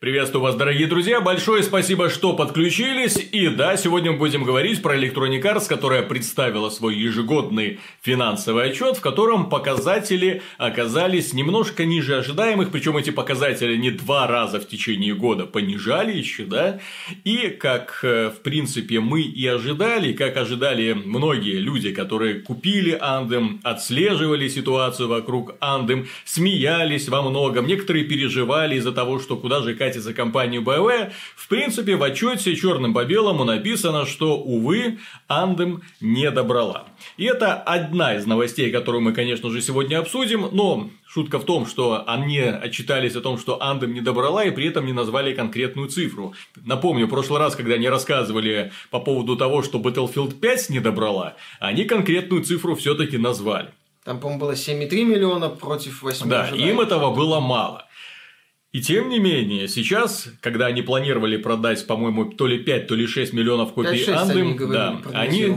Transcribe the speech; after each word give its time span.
Приветствую 0.00 0.42
вас, 0.44 0.54
дорогие 0.54 0.86
друзья. 0.86 1.20
Большое 1.20 1.62
спасибо, 1.62 2.08
что 2.08 2.32
подключились. 2.32 3.18
И 3.32 3.48
да, 3.48 3.76
сегодня 3.76 4.12
мы 4.12 4.16
будем 4.16 4.44
говорить 4.44 4.80
про 4.80 4.96
Electronic 4.96 5.42
Arts, 5.42 5.68
которая 5.68 6.00
представила 6.00 6.70
свой 6.70 6.96
ежегодный 6.96 7.80
финансовый 8.00 8.70
отчет, 8.70 8.96
в 8.96 9.02
котором 9.02 9.50
показатели 9.50 10.40
оказались 10.56 11.34
немножко 11.34 11.84
ниже 11.84 12.16
ожидаемых. 12.16 12.70
Причем 12.70 12.96
эти 12.96 13.10
показатели 13.10 13.76
не 13.76 13.90
два 13.90 14.26
раза 14.26 14.58
в 14.58 14.66
течение 14.66 15.14
года 15.14 15.44
понижали 15.44 16.16
еще, 16.16 16.44
да. 16.44 16.80
И 17.24 17.48
как, 17.48 18.00
э, 18.02 18.30
в 18.30 18.40
принципе, 18.40 19.00
мы 19.00 19.20
и 19.20 19.46
ожидали, 19.46 20.14
как 20.14 20.38
ожидали 20.38 20.94
многие 20.94 21.58
люди, 21.58 21.92
которые 21.92 22.36
купили 22.36 22.96
Андем, 22.98 23.60
отслеживали 23.64 24.48
ситуацию 24.48 25.08
вокруг 25.08 25.56
Андем, 25.60 26.08
смеялись 26.24 27.10
во 27.10 27.20
многом. 27.20 27.66
Некоторые 27.66 28.06
переживали 28.06 28.76
из-за 28.76 28.92
того, 28.92 29.18
что 29.18 29.36
куда 29.36 29.60
же 29.60 29.74
катится 29.74 29.89
за 29.98 30.14
компанию 30.14 30.62
BioWare, 30.62 31.12
в 31.36 31.48
принципе, 31.48 31.96
в 31.96 32.02
отчете 32.02 32.54
черным 32.54 32.94
по 32.94 33.04
белому 33.04 33.44
написано, 33.44 34.06
что, 34.06 34.36
увы, 34.38 34.98
Андем 35.26 35.82
не 36.00 36.30
добрала. 36.30 36.86
И 37.16 37.24
это 37.24 37.54
одна 37.54 38.14
из 38.14 38.26
новостей, 38.26 38.70
которую 38.70 39.02
мы, 39.02 39.12
конечно 39.12 39.50
же, 39.50 39.60
сегодня 39.60 39.98
обсудим, 39.98 40.48
но 40.52 40.90
шутка 41.06 41.38
в 41.38 41.44
том, 41.44 41.66
что 41.66 42.04
они 42.06 42.38
отчитались 42.38 43.16
о 43.16 43.20
том, 43.20 43.38
что 43.38 43.62
Андем 43.62 43.92
не 43.92 44.00
добрала, 44.00 44.44
и 44.44 44.50
при 44.50 44.66
этом 44.66 44.86
не 44.86 44.92
назвали 44.92 45.34
конкретную 45.34 45.88
цифру. 45.88 46.34
Напомню, 46.64 47.06
в 47.06 47.10
прошлый 47.10 47.40
раз, 47.40 47.56
когда 47.56 47.74
они 47.74 47.88
рассказывали 47.88 48.72
по 48.90 49.00
поводу 49.00 49.36
того, 49.36 49.62
что 49.62 49.78
Battlefield 49.78 50.38
5 50.38 50.70
не 50.70 50.80
добрала, 50.80 51.34
они 51.58 51.84
конкретную 51.84 52.44
цифру 52.44 52.76
все-таки 52.76 53.18
назвали. 53.18 53.70
Там, 54.04 54.18
по-моему, 54.18 54.40
было 54.40 54.52
7,3 54.52 55.04
миллиона 55.04 55.48
против 55.50 56.02
8 56.02 56.28
Да, 56.28 56.48
им 56.48 56.80
этого 56.80 57.14
было 57.14 57.40
мало. 57.40 57.86
И 58.72 58.80
тем 58.80 59.08
не 59.08 59.18
менее, 59.18 59.66
сейчас, 59.66 60.28
когда 60.40 60.66
они 60.66 60.82
планировали 60.82 61.36
продать, 61.36 61.84
по-моему, 61.88 62.26
то 62.26 62.46
ли 62.46 62.56
5, 62.56 62.86
то 62.86 62.94
ли 62.94 63.08
6 63.08 63.32
миллионов 63.32 63.72
копий 63.72 64.04
Андем, 64.04 64.50
они, 64.50 64.58
да, 64.58 65.00
они, 65.12 65.56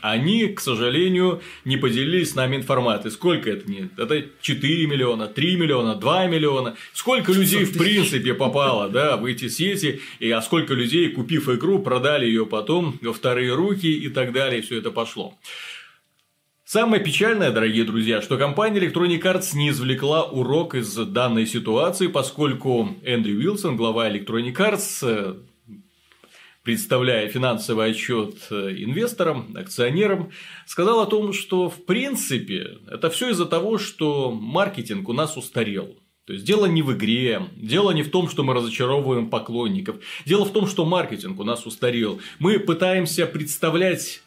они, 0.00 0.46
к 0.48 0.60
сожалению, 0.60 1.42
не 1.66 1.76
поделились 1.76 2.30
с 2.30 2.34
нами 2.34 2.56
информацией. 2.56 3.12
Сколько 3.12 3.50
это 3.50 3.70
нет? 3.70 3.90
Это 3.98 4.24
4 4.40 4.86
миллиона, 4.86 5.26
3 5.26 5.56
миллиона, 5.56 5.94
2 5.94 6.26
миллиона. 6.28 6.74
Сколько 6.94 7.32
людей, 7.32 7.64
в 7.64 7.76
принципе, 7.76 8.32
попало 8.32 8.88
да, 8.88 9.18
в 9.18 9.26
эти 9.26 9.48
сети, 9.48 10.00
и 10.18 10.30
а 10.30 10.40
сколько 10.40 10.72
людей, 10.72 11.10
купив 11.10 11.50
игру, 11.50 11.80
продали 11.80 12.24
ее 12.24 12.46
потом 12.46 12.98
во 13.02 13.12
вторые 13.12 13.52
руки 13.52 13.92
и 13.92 14.08
так 14.08 14.32
далее, 14.32 14.62
все 14.62 14.78
это 14.78 14.90
пошло. 14.90 15.36
Самое 16.66 17.04
печальное, 17.04 17.50
дорогие 17.50 17.84
друзья, 17.84 18.22
что 18.22 18.38
компания 18.38 18.80
Electronic 18.80 19.20
Arts 19.20 19.54
не 19.54 19.68
извлекла 19.68 20.24
урок 20.24 20.74
из 20.74 20.96
данной 20.96 21.46
ситуации, 21.46 22.06
поскольку 22.06 22.88
Эндрю 23.04 23.36
Уилсон, 23.36 23.76
глава 23.76 24.10
Electronic 24.10 24.54
Arts, 24.54 25.06
э, 25.06 25.34
представляя 26.62 27.28
финансовый 27.28 27.90
отчет 27.90 28.36
э, 28.50 28.76
инвесторам, 28.78 29.54
акционерам, 29.54 30.30
сказал 30.64 31.00
о 31.00 31.06
том, 31.06 31.34
что 31.34 31.68
в 31.68 31.84
принципе 31.84 32.78
это 32.90 33.10
все 33.10 33.28
из-за 33.28 33.44
того, 33.44 33.76
что 33.76 34.32
маркетинг 34.32 35.10
у 35.10 35.12
нас 35.12 35.36
устарел. 35.36 35.98
То 36.24 36.32
есть 36.32 36.46
дело 36.46 36.64
не 36.64 36.80
в 36.80 36.94
игре, 36.94 37.42
дело 37.56 37.90
не 37.90 38.02
в 38.02 38.10
том, 38.10 38.26
что 38.26 38.42
мы 38.42 38.54
разочаровываем 38.54 39.28
поклонников, 39.28 39.96
дело 40.24 40.46
в 40.46 40.52
том, 40.54 40.66
что 40.66 40.86
маркетинг 40.86 41.38
у 41.38 41.44
нас 41.44 41.66
устарел. 41.66 42.22
Мы 42.38 42.58
пытаемся 42.58 43.26
представлять 43.26 44.22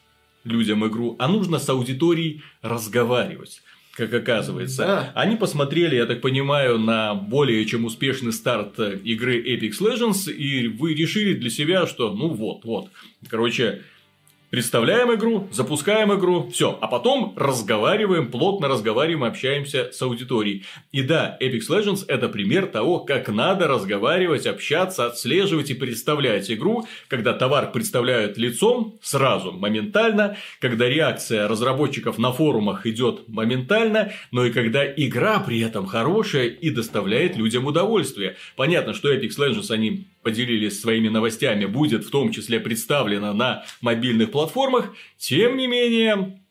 людям 0.51 0.85
игру, 0.87 1.15
а 1.19 1.27
нужно 1.27 1.59
с 1.59 1.69
аудиторией 1.69 2.41
разговаривать 2.61 3.61
как 3.97 4.13
оказывается. 4.13 4.83
Да. 4.83 5.11
Они 5.15 5.35
посмотрели, 5.35 5.95
я 5.95 6.05
так 6.05 6.21
понимаю, 6.21 6.77
на 6.77 7.15
более 7.15 7.65
чем 7.65 7.83
успешный 7.83 8.31
старт 8.31 8.79
игры 8.79 9.41
Apex 9.41 9.71
Legends, 9.81 10.31
и 10.31 10.67
вы 10.67 10.93
решили 10.93 11.33
для 11.33 11.49
себя, 11.49 11.87
что 11.87 12.13
ну 12.13 12.29
вот, 12.29 12.63
вот. 12.63 12.89
Короче, 13.27 13.81
Представляем 14.49 15.13
игру, 15.13 15.49
запускаем 15.51 16.13
игру, 16.13 16.49
все, 16.49 16.77
а 16.79 16.87
потом 16.87 17.33
разговариваем, 17.35 18.31
плотно 18.31 18.69
разговариваем, 18.69 19.25
общаемся 19.25 19.91
с 19.91 20.01
аудиторией. 20.01 20.63
И 20.93 21.01
да, 21.01 21.37
Apex 21.41 21.63
Legends 21.69 22.05
это 22.07 22.29
пример 22.29 22.67
того, 22.67 23.01
как 23.01 23.27
надо 23.27 23.67
разговаривать, 23.67 24.47
общаться, 24.47 25.05
отслеживать 25.05 25.71
и 25.71 25.73
представлять 25.73 26.49
игру, 26.49 26.87
когда 27.09 27.33
товар 27.33 27.73
представляют 27.73 28.37
лицом 28.37 28.97
сразу, 29.01 29.51
моментально, 29.51 30.37
когда 30.61 30.87
реакция 30.87 31.49
разработчиков 31.49 32.17
на 32.17 32.31
форумах 32.31 32.85
идет 32.85 33.27
моментально, 33.27 34.13
но 34.31 34.45
и 34.45 34.53
когда 34.53 34.89
игра 34.89 35.41
при 35.41 35.59
этом 35.59 35.85
хорошая 35.85 36.47
и 36.47 36.69
доставляет 36.69 37.35
людям 37.35 37.65
удовольствие. 37.65 38.37
Понятно, 38.55 38.93
что 38.93 39.13
Apex 39.13 39.31
Legends 39.37 39.71
они 39.71 40.07
поделились 40.23 40.79
своими 40.79 41.09
новостями, 41.09 41.65
будет 41.65 42.05
в 42.05 42.09
том 42.09 42.31
числе 42.31 42.59
представлена 42.59 43.33
на 43.33 43.65
мобильных 43.81 44.31
платформах, 44.31 44.93
тем 45.17 45.57
не 45.57 45.67
менее, 45.67 46.41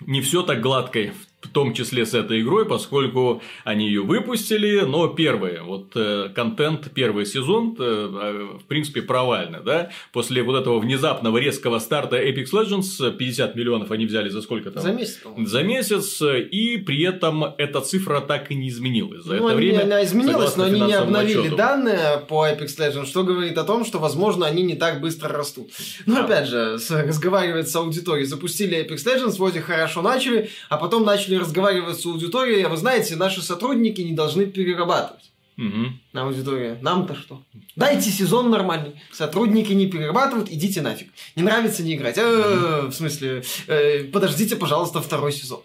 не 0.00 0.20
все 0.20 0.42
так 0.42 0.60
гладко 0.60 1.00
в 1.42 1.48
том 1.48 1.72
числе 1.74 2.04
с 2.04 2.14
этой 2.14 2.42
игрой, 2.42 2.66
поскольку 2.66 3.42
они 3.64 3.86
ее 3.86 4.02
выпустили, 4.02 4.80
но 4.80 5.08
первый, 5.08 5.60
вот 5.62 5.92
э, 5.94 6.28
контент, 6.34 6.90
первый 6.94 7.26
сезон, 7.26 7.74
э, 7.78 7.82
э, 7.82 8.58
в 8.58 8.64
принципе, 8.64 9.02
провальный, 9.02 9.60
да, 9.64 9.90
после 10.12 10.42
вот 10.42 10.60
этого 10.60 10.78
внезапного 10.78 11.38
резкого 11.38 11.78
старта 11.78 12.16
Apex 12.16 12.52
Legends, 12.52 13.16
50 13.16 13.56
миллионов 13.56 13.90
они 13.90 14.06
взяли 14.06 14.28
за 14.28 14.42
сколько 14.42 14.70
там? 14.70 14.82
За 14.82 14.92
месяц, 14.92 15.20
За 15.38 15.62
месяц, 15.62 16.22
и 16.22 16.76
при 16.76 17.02
этом 17.02 17.44
эта 17.56 17.80
цифра 17.80 18.20
так 18.20 18.50
и 18.50 18.54
не 18.54 18.68
изменилась 18.68 19.24
за 19.24 19.36
ну, 19.36 19.48
это 19.48 19.56
время. 19.56 19.82
Она 19.84 20.04
изменилась, 20.04 20.56
но 20.56 20.64
они 20.64 20.80
не 20.80 20.92
обновили 20.92 21.40
отчету. 21.40 21.56
данные 21.56 22.18
по 22.28 22.46
Apex 22.46 22.78
Legends, 22.78 23.06
что 23.06 23.24
говорит 23.24 23.56
о 23.56 23.64
том, 23.64 23.84
что, 23.84 23.98
возможно, 23.98 24.46
они 24.46 24.62
не 24.62 24.74
так 24.74 25.00
быстро 25.00 25.30
растут. 25.30 25.70
Но, 26.06 26.16
да. 26.16 26.24
опять 26.24 26.48
же, 26.48 26.78
разговаривать 26.90 27.68
с 27.68 27.76
аудиторией, 27.76 28.26
запустили 28.26 28.78
Apex 28.78 29.06
Legends, 29.06 29.38
вроде 29.38 29.60
хорошо 29.60 30.02
начали, 30.02 30.50
а 30.68 30.76
потом 30.76 31.04
начали 31.04 31.29
начали 31.30 31.36
разговаривать 31.36 32.00
с 32.00 32.06
аудиторией, 32.06 32.62
а 32.64 32.68
вы 32.68 32.76
знаете, 32.76 33.16
наши 33.16 33.42
сотрудники 33.42 34.00
не 34.00 34.12
должны 34.12 34.46
перерабатывать. 34.46 35.30
Угу. 35.56 35.92
На 36.12 36.22
аудитории. 36.22 36.78
Нам-то 36.80 37.14
что? 37.14 37.42
Дайте 37.76 38.10
сезон 38.10 38.50
нормальный. 38.50 38.94
Сотрудники 39.12 39.72
не 39.72 39.86
перерабатывают, 39.86 40.50
идите 40.50 40.80
нафиг. 40.80 41.10
Не 41.36 41.42
нравится 41.42 41.82
не 41.82 41.94
играть. 41.94 42.16
Э, 42.18 42.86
в 42.86 42.92
смысле, 42.92 43.42
э, 43.66 44.04
подождите, 44.04 44.56
пожалуйста, 44.56 45.00
второй 45.02 45.32
сезон. 45.32 45.60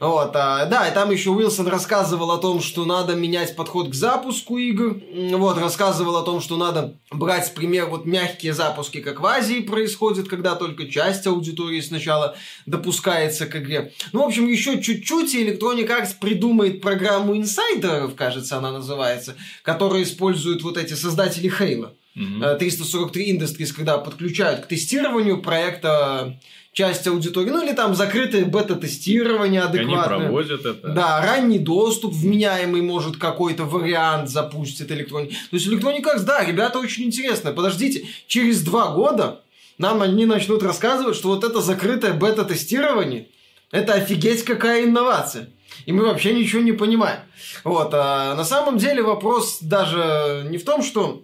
Вот, 0.00 0.32
а, 0.34 0.66
да, 0.66 0.88
и 0.88 0.94
там 0.94 1.10
еще 1.10 1.30
Уилсон 1.30 1.68
рассказывал 1.68 2.30
о 2.30 2.38
том, 2.38 2.60
что 2.60 2.84
надо 2.84 3.14
менять 3.14 3.56
подход 3.56 3.90
к 3.90 3.94
запуску 3.94 4.58
игр. 4.58 5.00
Вот, 5.32 5.58
рассказывал 5.58 6.16
о 6.16 6.22
том, 6.22 6.40
что 6.40 6.56
надо 6.56 6.94
брать, 7.10 7.54
пример, 7.54 7.86
вот 7.86 8.04
мягкие 8.04 8.52
запуски, 8.52 9.00
как 9.00 9.20
в 9.20 9.26
Азии 9.26 9.60
происходит, 9.60 10.28
когда 10.28 10.54
только 10.54 10.88
часть 10.88 11.26
аудитории 11.26 11.80
сначала 11.80 12.36
допускается 12.66 13.46
к 13.46 13.56
игре. 13.56 13.92
Ну, 14.12 14.22
в 14.22 14.26
общем, 14.26 14.46
еще 14.46 14.80
чуть-чуть, 14.80 15.34
и 15.34 15.46
Electronic 15.46 15.88
Arts 15.88 16.14
придумает 16.20 16.80
программу 16.80 17.36
инсайдеров, 17.36 18.14
кажется, 18.14 18.58
она 18.58 18.72
называется, 18.72 19.36
которая 19.62 20.02
использует 20.02 20.62
вот 20.62 20.76
эти 20.76 20.94
создатели 20.94 21.48
Хейла. 21.48 21.94
Mm-hmm. 22.16 22.58
343 22.58 23.38
Industries, 23.38 23.74
когда 23.74 23.98
подключают 23.98 24.60
к 24.64 24.68
тестированию 24.68 25.42
проекта 25.42 26.40
часть 26.76 27.06
аудитории, 27.06 27.48
ну 27.48 27.64
или 27.64 27.72
там 27.72 27.94
закрытое 27.94 28.44
бета-тестирование 28.44 29.62
адекватное. 29.62 30.18
Они 30.18 30.24
проводят 30.26 30.66
это. 30.66 30.88
Да, 30.88 31.22
ранний 31.22 31.58
доступ, 31.58 32.12
вменяемый, 32.12 32.82
может, 32.82 33.16
какой-то 33.16 33.64
вариант 33.64 34.28
запустит 34.28 34.92
электроник. 34.92 35.30
То 35.30 35.56
есть 35.56 35.66
Electronic 35.66 36.02
Arts, 36.02 36.24
да, 36.24 36.44
ребята 36.44 36.78
очень 36.78 37.04
интересно. 37.04 37.52
Подождите, 37.52 38.06
через 38.26 38.62
два 38.62 38.92
года 38.92 39.40
нам 39.78 40.02
они 40.02 40.26
начнут 40.26 40.62
рассказывать, 40.62 41.16
что 41.16 41.28
вот 41.28 41.44
это 41.44 41.62
закрытое 41.62 42.12
бета-тестирование, 42.12 43.28
это 43.70 43.94
офигеть 43.94 44.44
какая 44.44 44.84
инновация. 44.84 45.48
И 45.86 45.92
мы 45.92 46.04
вообще 46.04 46.34
ничего 46.34 46.60
не 46.60 46.72
понимаем. 46.72 47.20
Вот, 47.64 47.88
а 47.94 48.34
на 48.34 48.44
самом 48.44 48.76
деле 48.76 49.02
вопрос 49.02 49.60
даже 49.62 50.46
не 50.50 50.58
в 50.58 50.64
том, 50.66 50.82
что 50.82 51.22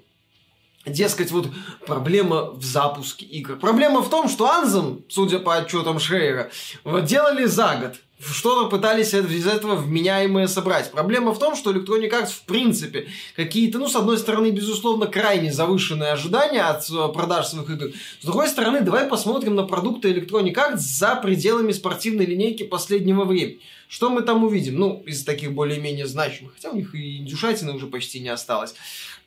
Дескать, 0.85 1.31
вот 1.31 1.49
проблема 1.87 2.51
в 2.51 2.65
запуске 2.65 3.25
игр. 3.25 3.57
Проблема 3.57 4.03
в 4.03 4.11
том, 4.11 4.29
что 4.29 4.51
Анзем, 4.51 5.05
судя 5.09 5.39
по 5.39 5.57
отчетам 5.57 6.01
Шрейера, 6.01 6.51
делали 6.85 7.45
за 7.45 7.77
год. 7.77 7.95
Что-то 8.25 8.69
пытались 8.69 9.15
из 9.15 9.47
этого 9.47 9.75
вменяемое 9.75 10.47
собрать. 10.47 10.93
Проблема 10.93 11.33
в 11.33 11.41
том, 11.41 11.57
что 11.57 11.73
Electronic 11.73 12.11
Arts 12.11 12.31
в 12.31 12.43
принципе 12.43 13.09
какие-то, 13.35 13.79
ну, 13.79 13.89
с 13.89 13.97
одной 13.97 14.17
стороны, 14.17 14.51
безусловно, 14.51 15.07
крайне 15.07 15.53
завышенные 15.53 16.13
ожидания 16.13 16.63
от 16.63 16.89
э, 16.89 17.09
продаж 17.13 17.49
своих 17.49 17.69
игр. 17.71 17.91
С 18.21 18.25
другой 18.25 18.47
стороны, 18.47 18.81
давай 18.81 19.09
посмотрим 19.09 19.57
на 19.57 19.65
продукты 19.65 20.13
Electronic 20.13 20.55
Arts 20.55 20.77
за 20.77 21.17
пределами 21.17 21.73
спортивной 21.73 22.27
линейки 22.27 22.63
последнего 22.63 23.25
времени. 23.25 23.61
Что 23.89 24.09
мы 24.09 24.23
там 24.23 24.45
увидим? 24.45 24.77
Ну, 24.77 25.03
из 25.05 25.25
таких 25.25 25.53
более-менее 25.53 26.07
значимых. 26.07 26.55
Хотя 26.55 26.71
у 26.71 26.77
них 26.77 26.95
и 26.95 27.19
индюшатины 27.19 27.73
уже 27.73 27.89
почти 27.89 28.21
не 28.21 28.29
осталось. 28.29 28.75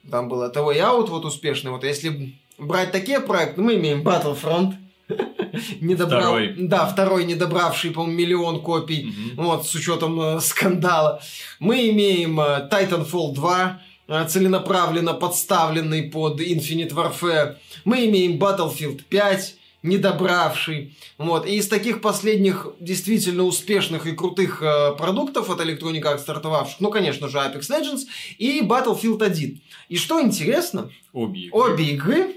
Там 0.10 0.30
было 0.30 0.50
того 0.50 0.72
и 0.72 0.80
аут 0.80 1.10
вот 1.10 1.26
успешный. 1.26 1.72
Вот 1.72 1.84
если 1.84 2.36
брать 2.58 2.92
такие 2.92 3.20
проекты, 3.20 3.62
мы 3.62 3.76
имеем 3.76 4.02
Battlefront, 4.02 4.74
не 5.82 5.96
добрал, 5.96 6.22
второй. 6.22 6.56
Да, 6.58 6.86
второй 6.86 7.26
не 7.26 7.36
добравший, 7.36 7.92
по-моему, 7.92 8.18
миллион 8.18 8.62
копий, 8.62 9.10
угу. 9.36 9.44
вот, 9.44 9.68
с 9.68 9.74
учетом 9.76 10.20
э, 10.20 10.40
скандала. 10.40 11.22
Мы 11.60 11.90
имеем 11.90 12.40
э, 12.40 12.68
Titanfall 12.72 13.34
2, 13.34 13.82
э, 14.08 14.26
целенаправленно 14.28 15.14
подставленный 15.14 16.04
под 16.04 16.40
Infinite 16.40 16.94
Warfare. 16.94 17.56
Мы 17.84 18.06
имеем 18.06 18.38
Battlefield 18.38 19.04
5, 19.10 19.56
недобравший. 19.86 20.96
Вот. 21.18 21.48
И 21.48 21.56
из 21.56 21.68
таких 21.68 22.02
последних 22.02 22.68
действительно 22.80 23.44
успешных 23.44 24.08
и 24.08 24.12
крутых 24.12 24.62
э, 24.62 24.96
продуктов 24.98 25.50
от 25.50 25.62
Electronic 25.62 26.02
Arts 26.02 26.20
стартовавших, 26.20 26.80
ну, 26.80 26.90
конечно 26.90 27.28
же, 27.30 27.38
Apex 27.38 27.62
Legends 27.70 28.02
и 28.38 28.62
Battlefield 28.62 29.24
1. 29.24 29.62
И 29.90 29.98
что 29.98 30.22
интересно, 30.22 30.90
обе 31.14 31.42
игры, 31.42 31.60
обе 31.60 31.84
игры 31.86 32.36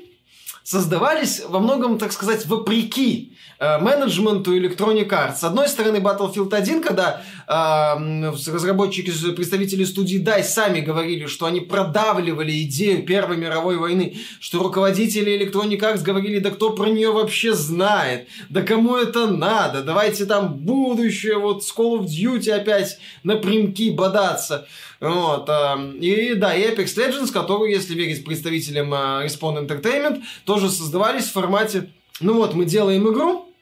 создавались 0.69 1.43
во 1.49 1.61
многом, 1.61 1.99
так 1.99 2.13
сказать, 2.13 2.45
вопреки 2.45 3.33
э, 3.59 3.79
менеджменту 3.79 4.55
Electronic 4.55 5.09
Arts. 5.09 5.37
С 5.37 5.45
одной 5.45 5.67
стороны, 5.67 5.97
Battlefield 5.97 6.55
1, 6.55 6.83
когда 6.83 7.23
э, 7.49 8.31
разработчики, 8.53 9.11
представители 9.33 9.85
студии 9.85 10.23
DICE 10.23 10.43
сами 10.43 10.81
говорили, 10.81 11.25
что 11.25 11.47
они 11.47 11.61
продавливали 11.61 12.53
идею 12.65 13.03
Первой 13.07 13.39
мировой 13.39 13.79
войны, 13.79 14.19
что 14.41 14.63
руководители 14.63 15.41
Electronic 15.41 15.81
Arts 15.81 16.03
говорили, 16.03 16.39
да 16.39 16.51
кто 16.51 16.75
про 16.75 16.91
нее 16.91 17.13
вообще 17.13 17.55
знает, 17.55 18.29
да 18.51 18.61
кому 18.61 18.97
это 18.97 19.27
надо, 19.27 19.83
давайте 19.83 20.27
там 20.27 20.53
будущее, 20.59 21.39
вот 21.39 21.65
с 21.65 21.75
Call 21.75 22.01
of 22.01 22.05
Duty 22.05 22.51
опять 22.51 22.99
напрямки 23.23 23.89
бодаться. 23.89 24.69
Вот. 25.01 25.49
Эм, 25.49 25.93
и 25.93 26.35
да, 26.35 26.55
и 26.55 26.63
Apex 26.63 26.87
Legends, 26.97 27.33
которые, 27.33 27.73
если 27.73 27.95
верить 27.95 28.25
представителям 28.25 28.93
э, 28.93 29.27
Respawn 29.27 29.67
Entertainment, 29.67 30.23
тоже 30.45 30.69
создавались 30.69 31.27
в 31.27 31.33
формате, 31.33 31.91
ну 32.21 32.35
вот, 32.35 32.55
мы 32.55 32.65
делаем 32.65 33.09
игру, 33.09 33.53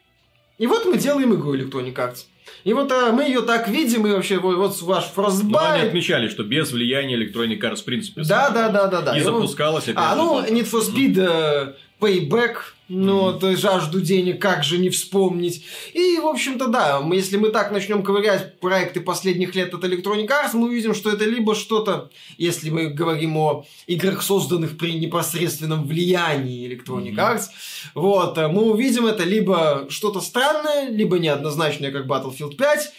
и 0.57 0.65
вот 0.65 0.85
мы 0.85 0.97
делаем 0.97 1.35
игру 1.35 1.55
Electronic 1.55 1.93
Arts. 1.93 2.25
И 2.63 2.73
вот 2.73 2.91
а, 2.91 3.11
мы 3.11 3.23
ее 3.23 3.41
так 3.41 3.67
видим, 3.67 4.07
и 4.07 4.11
вообще 4.11 4.39
вот, 4.39 4.55
вот 4.55 4.81
ваш 4.81 5.11
Frostbite... 5.15 5.49
Но 5.49 5.59
они 5.59 5.83
отмечали, 5.83 6.27
что 6.27 6.43
без 6.43 6.71
влияния 6.71 7.15
Electronic 7.15 7.59
Arts 7.59 7.77
в 7.77 7.85
принципе. 7.85 8.23
Да, 8.23 8.49
да, 8.49 8.69
да, 8.69 8.87
да, 8.87 9.01
да. 9.01 9.17
И, 9.17 9.19
и 9.19 9.23
запускалось. 9.23 9.85
А, 9.95 10.15
ну, 10.15 10.41
Need 10.41 10.69
for 10.69 10.81
Speed 10.81 11.15
mm-hmm. 11.15 11.73
Payback, 12.01 12.55
ну, 12.89 13.31
mm-hmm. 13.31 13.55
жажду 13.57 14.01
денег, 14.01 14.41
как 14.41 14.63
же 14.63 14.77
не 14.77 14.89
вспомнить. 14.89 15.65
И, 15.93 16.17
в 16.17 16.27
общем-то, 16.27 16.67
да, 16.67 17.01
мы, 17.01 17.15
если 17.15 17.37
мы 17.37 17.49
так 17.49 17.71
начнем 17.71 18.03
ковырять 18.03 18.59
проекты 18.59 19.01
последних 19.01 19.55
лет 19.55 19.73
от 19.73 19.83
Electronic 19.83 20.27
Arts, 20.27 20.51
мы 20.53 20.67
увидим, 20.67 20.93
что 20.93 21.11
это 21.11 21.25
либо 21.25 21.55
что-то, 21.55 22.09
если 22.37 22.69
мы 22.69 22.87
говорим 22.87 23.37
о 23.37 23.65
играх, 23.87 24.21
созданных 24.21 24.77
при 24.77 24.93
непосредственном 24.93 25.85
влиянии 25.85 26.67
Electronic 26.67 27.15
mm-hmm. 27.15 27.35
Arts, 27.35 27.45
вот, 27.93 28.37
э, 28.37 28.47
мы 28.47 28.63
увидим 28.71 29.05
это 29.05 29.23
либо 29.23 29.87
что-то 29.89 30.21
странное, 30.21 30.89
либо 30.89 31.19
неоднозначное, 31.19 31.91
как 31.91 32.05
Battlefield 32.05 32.55
5, 32.55 32.93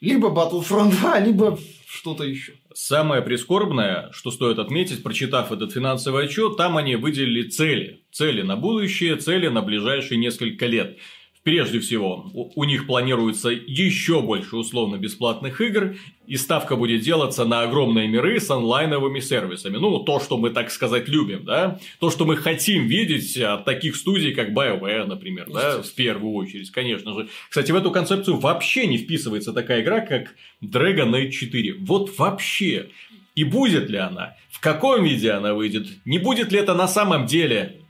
либо 0.00 0.28
Battlefront 0.28 0.90
2, 0.92 1.18
либо 1.20 1.58
что-то 1.86 2.24
еще. 2.24 2.54
Самое 2.72 3.20
прискорбное, 3.20 4.10
что 4.12 4.30
стоит 4.30 4.58
отметить, 4.58 5.02
прочитав 5.02 5.52
этот 5.52 5.72
финансовый 5.72 6.24
отчет, 6.24 6.56
там 6.56 6.76
они 6.76 6.96
выделили 6.96 7.48
цели. 7.48 8.02
Цели 8.12 8.42
на 8.42 8.56
будущее, 8.56 9.16
цели 9.16 9.48
на 9.48 9.60
ближайшие 9.60 10.18
несколько 10.18 10.66
лет. 10.66 10.98
Прежде 11.50 11.80
всего, 11.80 12.30
у 12.32 12.62
них 12.62 12.86
планируется 12.86 13.48
еще 13.48 14.22
больше 14.22 14.56
условно-бесплатных 14.56 15.60
игр, 15.60 15.96
и 16.28 16.36
ставка 16.36 16.76
будет 16.76 17.00
делаться 17.00 17.44
на 17.44 17.62
огромные 17.62 18.06
миры 18.06 18.38
с 18.38 18.48
онлайновыми 18.50 19.18
сервисами. 19.18 19.76
Ну, 19.76 19.98
то, 19.98 20.20
что 20.20 20.36
мы, 20.36 20.50
так 20.50 20.70
сказать, 20.70 21.08
любим, 21.08 21.44
да? 21.44 21.80
То, 21.98 22.08
что 22.10 22.24
мы 22.24 22.36
хотим 22.36 22.86
видеть 22.86 23.36
от 23.36 23.64
таких 23.64 23.96
студий, 23.96 24.32
как 24.32 24.50
BioWare, 24.50 25.06
например, 25.06 25.50
да? 25.52 25.82
В 25.82 25.92
первую 25.92 26.34
очередь, 26.34 26.70
конечно 26.70 27.14
же. 27.14 27.28
Кстати, 27.48 27.72
в 27.72 27.74
эту 27.74 27.90
концепцию 27.90 28.36
вообще 28.36 28.86
не 28.86 28.98
вписывается 28.98 29.52
такая 29.52 29.82
игра, 29.82 30.02
как 30.02 30.36
Dragon 30.62 31.10
Age 31.10 31.30
4. 31.30 31.78
Вот 31.80 32.16
вообще. 32.16 32.90
И 33.34 33.42
будет 33.42 33.90
ли 33.90 33.98
она? 33.98 34.36
В 34.50 34.60
каком 34.60 35.02
виде 35.02 35.32
она 35.32 35.54
выйдет? 35.54 35.88
Не 36.04 36.20
будет 36.20 36.52
ли 36.52 36.60
это 36.60 36.74
на 36.74 36.86
самом 36.86 37.26
деле 37.26 37.80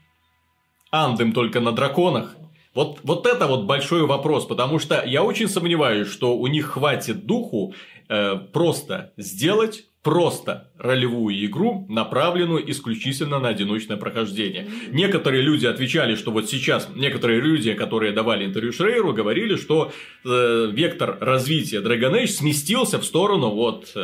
Андем 0.91 1.35
только 1.35 1.61
на 1.61 1.73
драконах? 1.73 2.39
Вот, 2.75 3.01
вот 3.03 3.27
это 3.27 3.47
вот 3.47 3.65
большой 3.65 4.07
вопрос, 4.07 4.47
потому 4.47 4.79
что 4.79 5.03
я 5.05 5.25
очень 5.25 5.49
сомневаюсь, 5.49 6.09
что 6.09 6.37
у 6.37 6.47
них 6.47 6.67
хватит 6.67 7.27
духу 7.27 7.75
э, 8.09 8.37
просто 8.53 9.13
сделать 9.17 9.87
просто 10.03 10.71
ролевую 10.79 11.45
игру, 11.45 11.85
направленную 11.89 12.71
исключительно 12.71 13.39
на 13.39 13.49
одиночное 13.49 13.99
прохождение. 13.99 14.67
Некоторые 14.93 15.43
люди 15.43 15.67
отвечали, 15.67 16.15
что 16.15 16.31
вот 16.31 16.49
сейчас, 16.49 16.89
некоторые 16.95 17.41
люди, 17.41 17.75
которые 17.75 18.13
давали 18.13 18.47
интервью 18.47 18.73
Шрейру, 18.73 19.13
говорили, 19.13 19.57
что 19.57 19.93
э, 20.25 20.69
вектор 20.73 21.19
развития 21.21 21.83
Dragon 21.83 22.23
Age 22.23 22.29
сместился 22.29 22.99
в 22.99 23.05
сторону 23.05 23.51
вот 23.51 23.95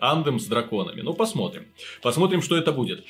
Андем 0.00 0.38
с 0.38 0.46
драконами. 0.46 1.00
Ну, 1.00 1.14
посмотрим. 1.14 1.64
Посмотрим, 2.02 2.42
что 2.42 2.56
это 2.56 2.72
будет. 2.72 3.04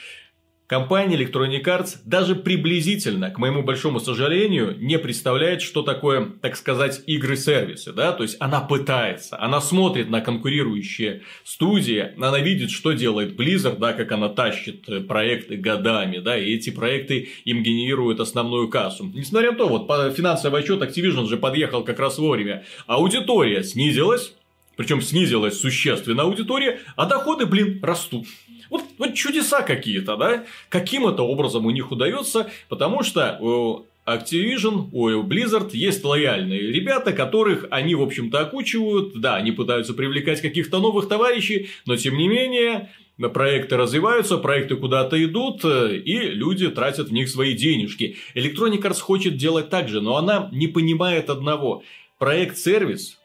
Компания 0.68 1.16
Electronic 1.16 1.64
Arts 1.64 1.96
даже 2.04 2.34
приблизительно, 2.34 3.30
к 3.30 3.38
моему 3.38 3.62
большому 3.62 4.00
сожалению, 4.00 4.76
не 4.78 4.98
представляет, 4.98 5.62
что 5.62 5.80
такое, 5.80 6.26
так 6.42 6.56
сказать, 6.56 7.02
игры-сервисы. 7.06 7.94
Да? 7.94 8.12
То 8.12 8.22
есть, 8.22 8.36
она 8.38 8.60
пытается, 8.60 9.40
она 9.40 9.62
смотрит 9.62 10.10
на 10.10 10.20
конкурирующие 10.20 11.22
студии, 11.42 12.12
она 12.18 12.38
видит, 12.40 12.70
что 12.70 12.92
делает 12.92 13.34
Blizzard, 13.40 13.78
да, 13.78 13.94
как 13.94 14.12
она 14.12 14.28
тащит 14.28 14.86
э, 14.90 15.00
проекты 15.00 15.56
годами, 15.56 16.18
да, 16.18 16.36
и 16.36 16.54
эти 16.54 16.68
проекты 16.68 17.30
им 17.46 17.62
генерируют 17.62 18.20
основную 18.20 18.68
кассу. 18.68 19.10
Несмотря 19.14 19.52
на 19.52 19.56
то, 19.56 19.68
вот 19.68 19.88
финансовый 20.14 20.60
отчет 20.60 20.82
Activision 20.82 21.26
же 21.28 21.38
подъехал 21.38 21.82
как 21.82 21.98
раз 21.98 22.18
вовремя. 22.18 22.64
Аудитория 22.86 23.62
снизилась, 23.62 24.34
причем 24.78 25.02
снизилась 25.02 25.60
существенно 25.60 26.22
аудитория, 26.22 26.80
а 26.94 27.04
доходы, 27.04 27.46
блин, 27.46 27.80
растут. 27.82 28.26
Вот, 28.70 28.84
вот 28.96 29.14
чудеса 29.14 29.62
какие-то, 29.62 30.16
да? 30.16 30.44
Каким 30.68 31.08
это 31.08 31.22
образом 31.24 31.66
у 31.66 31.70
них 31.70 31.90
удается, 31.90 32.48
потому 32.68 33.02
что 33.02 33.36
у 33.40 33.86
Activision, 34.06 34.88
у 34.92 35.08
Blizzard 35.24 35.70
есть 35.72 36.04
лояльные 36.04 36.60
ребята, 36.60 37.12
которых 37.12 37.66
они, 37.70 37.96
в 37.96 38.02
общем-то, 38.02 38.38
окучивают. 38.38 39.20
Да, 39.20 39.34
они 39.34 39.50
пытаются 39.50 39.94
привлекать 39.94 40.40
каких-то 40.40 40.78
новых 40.78 41.08
товарищей, 41.08 41.70
но 41.84 41.96
тем 41.96 42.16
не 42.16 42.28
менее, 42.28 42.88
проекты 43.34 43.76
развиваются, 43.76 44.38
проекты 44.38 44.76
куда-то 44.76 45.22
идут, 45.22 45.64
и 45.64 46.18
люди 46.18 46.68
тратят 46.68 47.08
в 47.08 47.12
них 47.12 47.28
свои 47.28 47.54
денежки. 47.54 48.16
Electronic 48.36 48.82
Arts 48.82 49.00
хочет 49.00 49.36
делать 49.36 49.70
так 49.70 49.88
же, 49.88 50.00
но 50.00 50.16
она 50.16 50.48
не 50.52 50.68
понимает 50.68 51.30
одного. 51.30 51.82
Проект-сервис 52.18 53.17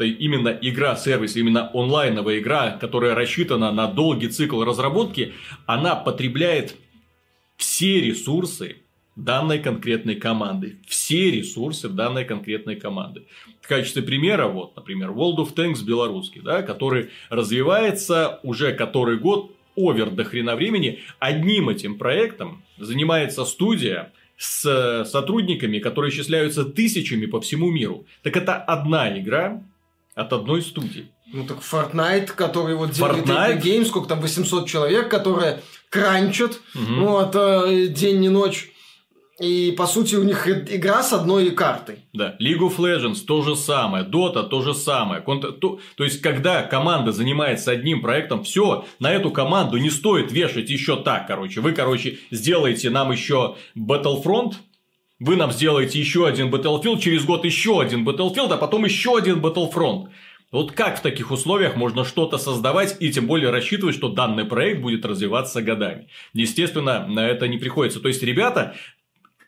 то 0.00 0.04
именно 0.04 0.48
игра-сервис, 0.48 1.36
именно 1.36 1.70
онлайновая 1.74 2.38
игра, 2.38 2.70
которая 2.70 3.14
рассчитана 3.14 3.70
на 3.70 3.86
долгий 3.86 4.28
цикл 4.28 4.64
разработки, 4.64 5.34
она 5.66 5.94
потребляет 5.94 6.74
все 7.58 8.00
ресурсы 8.00 8.76
данной 9.14 9.58
конкретной 9.58 10.14
команды. 10.14 10.78
Все 10.86 11.30
ресурсы 11.30 11.90
данной 11.90 12.24
конкретной 12.24 12.76
команды. 12.76 13.26
В 13.60 13.68
качестве 13.68 14.00
примера, 14.00 14.46
вот, 14.46 14.74
например, 14.74 15.10
World 15.10 15.36
of 15.36 15.54
Tanks 15.54 15.84
белорусский, 15.84 16.40
да, 16.40 16.62
который 16.62 17.10
развивается 17.28 18.40
уже 18.42 18.72
который 18.72 19.18
год, 19.18 19.54
овер 19.76 20.08
до 20.08 20.24
хрена 20.24 20.56
времени. 20.56 21.00
Одним 21.18 21.68
этим 21.68 21.98
проектом 21.98 22.64
занимается 22.78 23.44
студия, 23.44 24.14
с 24.38 25.04
сотрудниками, 25.04 25.78
которые 25.80 26.10
исчисляются 26.10 26.64
тысячами 26.64 27.26
по 27.26 27.42
всему 27.42 27.70
миру. 27.70 28.06
Так 28.22 28.38
это 28.38 28.56
одна 28.56 29.18
игра, 29.18 29.62
от 30.14 30.32
одной 30.32 30.62
студии. 30.62 31.12
Ну 31.32 31.46
так 31.46 31.58
Fortnite, 31.58 32.28
который 32.28 32.74
вот 32.74 32.90
делает 32.90 33.24
Fortnite? 33.26 33.62
Games, 33.62 33.86
сколько 33.86 34.08
там, 34.08 34.20
800 34.20 34.68
человек, 34.68 35.08
которые 35.08 35.60
кранчат 35.88 36.58
угу. 36.74 37.04
вот, 37.04 37.34
э, 37.34 37.86
день 37.88 38.24
и 38.24 38.28
ночь. 38.28 38.70
И, 39.40 39.72
по 39.72 39.86
сути, 39.86 40.16
у 40.16 40.22
них 40.22 40.46
игра 40.46 41.02
с 41.02 41.14
одной 41.14 41.50
картой. 41.52 42.00
Да. 42.12 42.36
League 42.38 42.60
of 42.60 42.76
Legends 42.76 43.24
то 43.26 43.40
же 43.42 43.56
самое. 43.56 44.04
Dota 44.04 44.46
то 44.46 44.60
же 44.60 44.74
самое. 44.74 45.22
Конт... 45.22 45.60
То... 45.60 45.78
то 45.96 46.04
есть, 46.04 46.20
когда 46.20 46.62
команда 46.62 47.10
занимается 47.10 47.70
одним 47.70 48.02
проектом, 48.02 48.44
все, 48.44 48.84
на 48.98 49.10
эту 49.10 49.30
команду 49.30 49.78
не 49.78 49.88
стоит 49.88 50.30
вешать 50.30 50.68
еще 50.68 50.96
так, 50.96 51.26
короче. 51.26 51.62
Вы, 51.62 51.72
короче, 51.72 52.18
сделаете 52.30 52.90
нам 52.90 53.12
еще 53.12 53.56
Battlefront, 53.74 54.56
вы 55.20 55.36
нам 55.36 55.52
сделаете 55.52 56.00
еще 56.00 56.26
один 56.26 56.52
Battlefield, 56.52 56.98
через 56.98 57.24
год 57.24 57.44
еще 57.44 57.80
один 57.80 58.08
Battlefield, 58.08 58.52
а 58.52 58.56
потом 58.56 58.84
еще 58.86 59.16
один 59.16 59.40
Battlefront. 59.40 60.08
Вот 60.50 60.72
как 60.72 60.98
в 60.98 61.02
таких 61.02 61.30
условиях 61.30 61.76
можно 61.76 62.04
что-то 62.04 62.36
создавать 62.36 62.96
и 62.98 63.12
тем 63.12 63.26
более 63.26 63.50
рассчитывать, 63.50 63.94
что 63.94 64.08
данный 64.08 64.44
проект 64.44 64.80
будет 64.80 65.04
развиваться 65.04 65.62
годами? 65.62 66.08
Естественно, 66.32 67.06
на 67.06 67.28
это 67.28 67.46
не 67.46 67.58
приходится. 67.58 68.00
То 68.00 68.08
есть, 68.08 68.22
ребята 68.24 68.74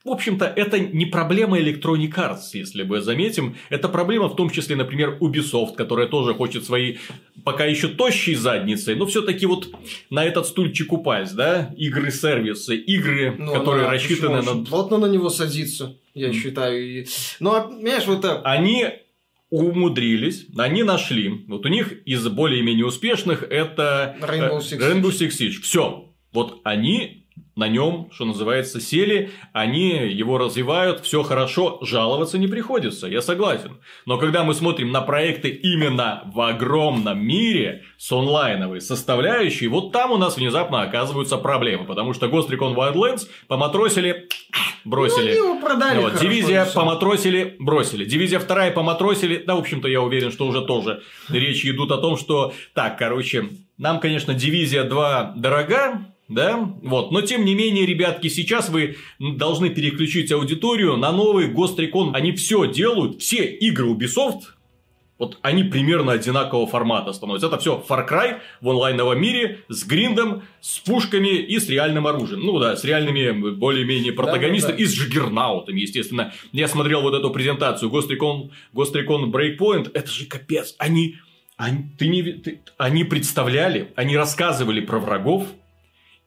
в 0.05 0.11
общем-то, 0.11 0.47
это 0.47 0.79
не 0.81 1.07
проблема 1.07 1.59
Electronic 1.59 2.13
Arts, 2.15 2.51
если 2.55 2.83
мы 2.83 3.01
заметим. 3.01 3.57
Это 3.71 3.89
проблема 3.89 4.29
в 4.29 4.37
том 4.37 4.51
числе, 4.51 4.75
например, 4.75 5.19
Ubisoft, 5.21 5.75
которая 5.77 6.09
тоже 6.09 6.35
хочет 6.35 6.65
свои 6.65 6.97
пока 7.45 7.65
еще 7.65 7.89
тощей 7.89 8.35
задницей, 8.35 8.95
но 8.95 9.07
все-таки 9.07 9.47
вот 9.47 9.69
на 10.11 10.25
этот 10.25 10.47
стульчик 10.47 10.93
упасть, 10.93 11.35
да? 11.35 11.73
Игры-сервисы, 11.77 12.77
игры, 12.77 13.35
ну, 13.39 13.53
которые 13.53 13.89
рассчитаны 13.89 14.43
на... 14.43 14.65
Плотно 14.65 14.99
на 14.99 15.07
него 15.07 15.31
садиться, 15.31 15.97
я 16.15 16.31
mm. 16.31 16.33
считаю. 16.33 17.07
Ну, 17.41 17.55
а, 17.55 17.61
понимаешь, 17.63 18.07
вот 18.07 18.19
это... 18.19 18.41
Они 18.43 18.87
умудрились, 19.51 20.47
они 20.57 20.83
нашли, 20.83 21.45
вот 21.47 21.67
у 21.67 21.69
них 21.69 21.93
из 22.07 22.27
более-менее 22.27 22.87
успешных 22.87 23.43
это 23.43 24.17
Rainbow 24.21 24.61
Six, 24.61 24.79
Rainbow 24.79 25.11
Six 25.11 25.29
Siege. 25.29 25.61
Все, 25.61 26.11
вот 26.33 26.61
они 26.65 27.22
на 27.55 27.69
нем, 27.69 28.09
что 28.13 28.25
называется, 28.25 28.81
сели, 28.81 29.31
они 29.53 29.91
его 29.91 30.39
развивают, 30.39 31.01
все 31.01 31.23
хорошо, 31.23 31.79
жаловаться 31.83 32.39
не 32.39 32.47
приходится, 32.47 33.07
я 33.07 33.21
согласен. 33.21 33.79
Но 34.07 34.17
когда 34.17 34.43
мы 34.43 34.55
смотрим 34.55 34.91
на 34.91 35.03
проекты 35.03 35.51
именно 35.51 36.23
в 36.27 36.41
огромном 36.41 37.25
мире 37.25 37.85
с 37.99 38.11
онлайновой 38.11 38.81
составляющей, 38.81 39.69
вот 39.69 39.93
там 39.93 40.13
у 40.13 40.17
нас 40.17 40.37
внезапно 40.37 40.83
оказываются 40.83 41.37
проблемы, 41.37 41.85
потому 41.85 42.15
что 42.15 42.27
Ghost 42.27 42.49
Recon 42.49 42.75
Wildlands 42.75 43.29
поматросили, 43.49 44.29
бросили. 44.85 45.37
Ну, 45.37 45.53
его 45.53 45.61
продали 45.61 45.99
вот, 45.99 46.13
хорошо, 46.13 46.25
дивизия 46.25 46.65
поматросили, 46.65 47.57
бросили. 47.59 48.07
Дивизия 48.07 48.39
вторая 48.39 48.73
поматросили, 48.73 49.43
да, 49.47 49.57
в 49.57 49.59
общем-то, 49.59 49.89
я 49.89 50.01
уверен, 50.01 50.33
что 50.33 50.47
уже 50.47 50.63
тоже 50.63 51.03
речи 51.29 51.71
идут 51.71 51.93
о 51.93 51.99
том, 51.99 52.17
что 52.17 52.55
так, 52.73 52.97
короче, 52.97 53.51
нам, 53.77 54.01
конечно, 54.01 54.33
дивизия 54.33 54.85
2 54.85 55.35
дорога, 55.37 56.12
да, 56.35 56.75
вот, 56.83 57.13
но 57.13 57.21
тем 57.23 57.45
не 57.45 57.55
менее, 57.55 57.87
ребятки, 57.87 58.29
сейчас 58.29 58.69
вы 58.69 58.97
должны 59.19 59.71
переключить 59.71 60.33
аудиторию 60.33 60.97
на 60.97 61.13
новый 61.13 61.49
Ghost 61.49 61.77
Recon. 61.77 62.13
Они 62.15 62.33
все 62.33 62.67
делают, 62.71 63.21
все 63.21 63.45
игры 63.45 63.89
Ubisoft, 63.89 64.43
вот 65.19 65.39
они 65.43 65.63
примерно 65.63 66.13
одинакового 66.13 66.67
формата 66.67 67.13
становятся. 67.13 67.47
Это 67.47 67.57
все 67.59 67.85
Far 67.89 68.09
Cry 68.09 68.41
в 68.61 68.69
онлайновом 68.69 69.21
мире 69.21 69.61
с 69.69 69.85
гриндом, 69.85 70.43
с 70.61 70.81
пушками 70.81 71.29
и 71.29 71.61
с 71.61 71.69
реальным 71.69 72.09
оружием. 72.09 72.41
Ну 72.41 72.59
да, 72.59 72.75
с 72.75 72.83
реальными 72.83 73.51
более-менее 73.53 74.13
протагонистами 74.13 74.73
Да-да-да. 74.73 74.83
и 74.83 74.87
с 74.87 74.95
джиггернаутами, 74.99 75.81
естественно. 75.81 76.33
Я 76.51 76.67
смотрел 76.67 77.03
вот 77.03 77.15
эту 77.15 77.31
презентацию 77.31 77.89
Ghost 77.89 78.09
Recon, 78.11 78.51
Ghost 78.75 78.95
Recon 78.95 79.31
Breakpoint. 79.31 79.93
Это 79.95 80.11
же 80.11 80.27
капец. 80.27 80.75
Они, 80.79 81.19
они, 81.57 81.85
ты 81.97 82.09
не, 82.09 82.23
ты- 82.25 82.61
они 82.77 83.05
представляли, 83.05 83.93
они 83.95 84.17
рассказывали 84.17 84.81
про 84.81 84.99
врагов, 84.99 85.47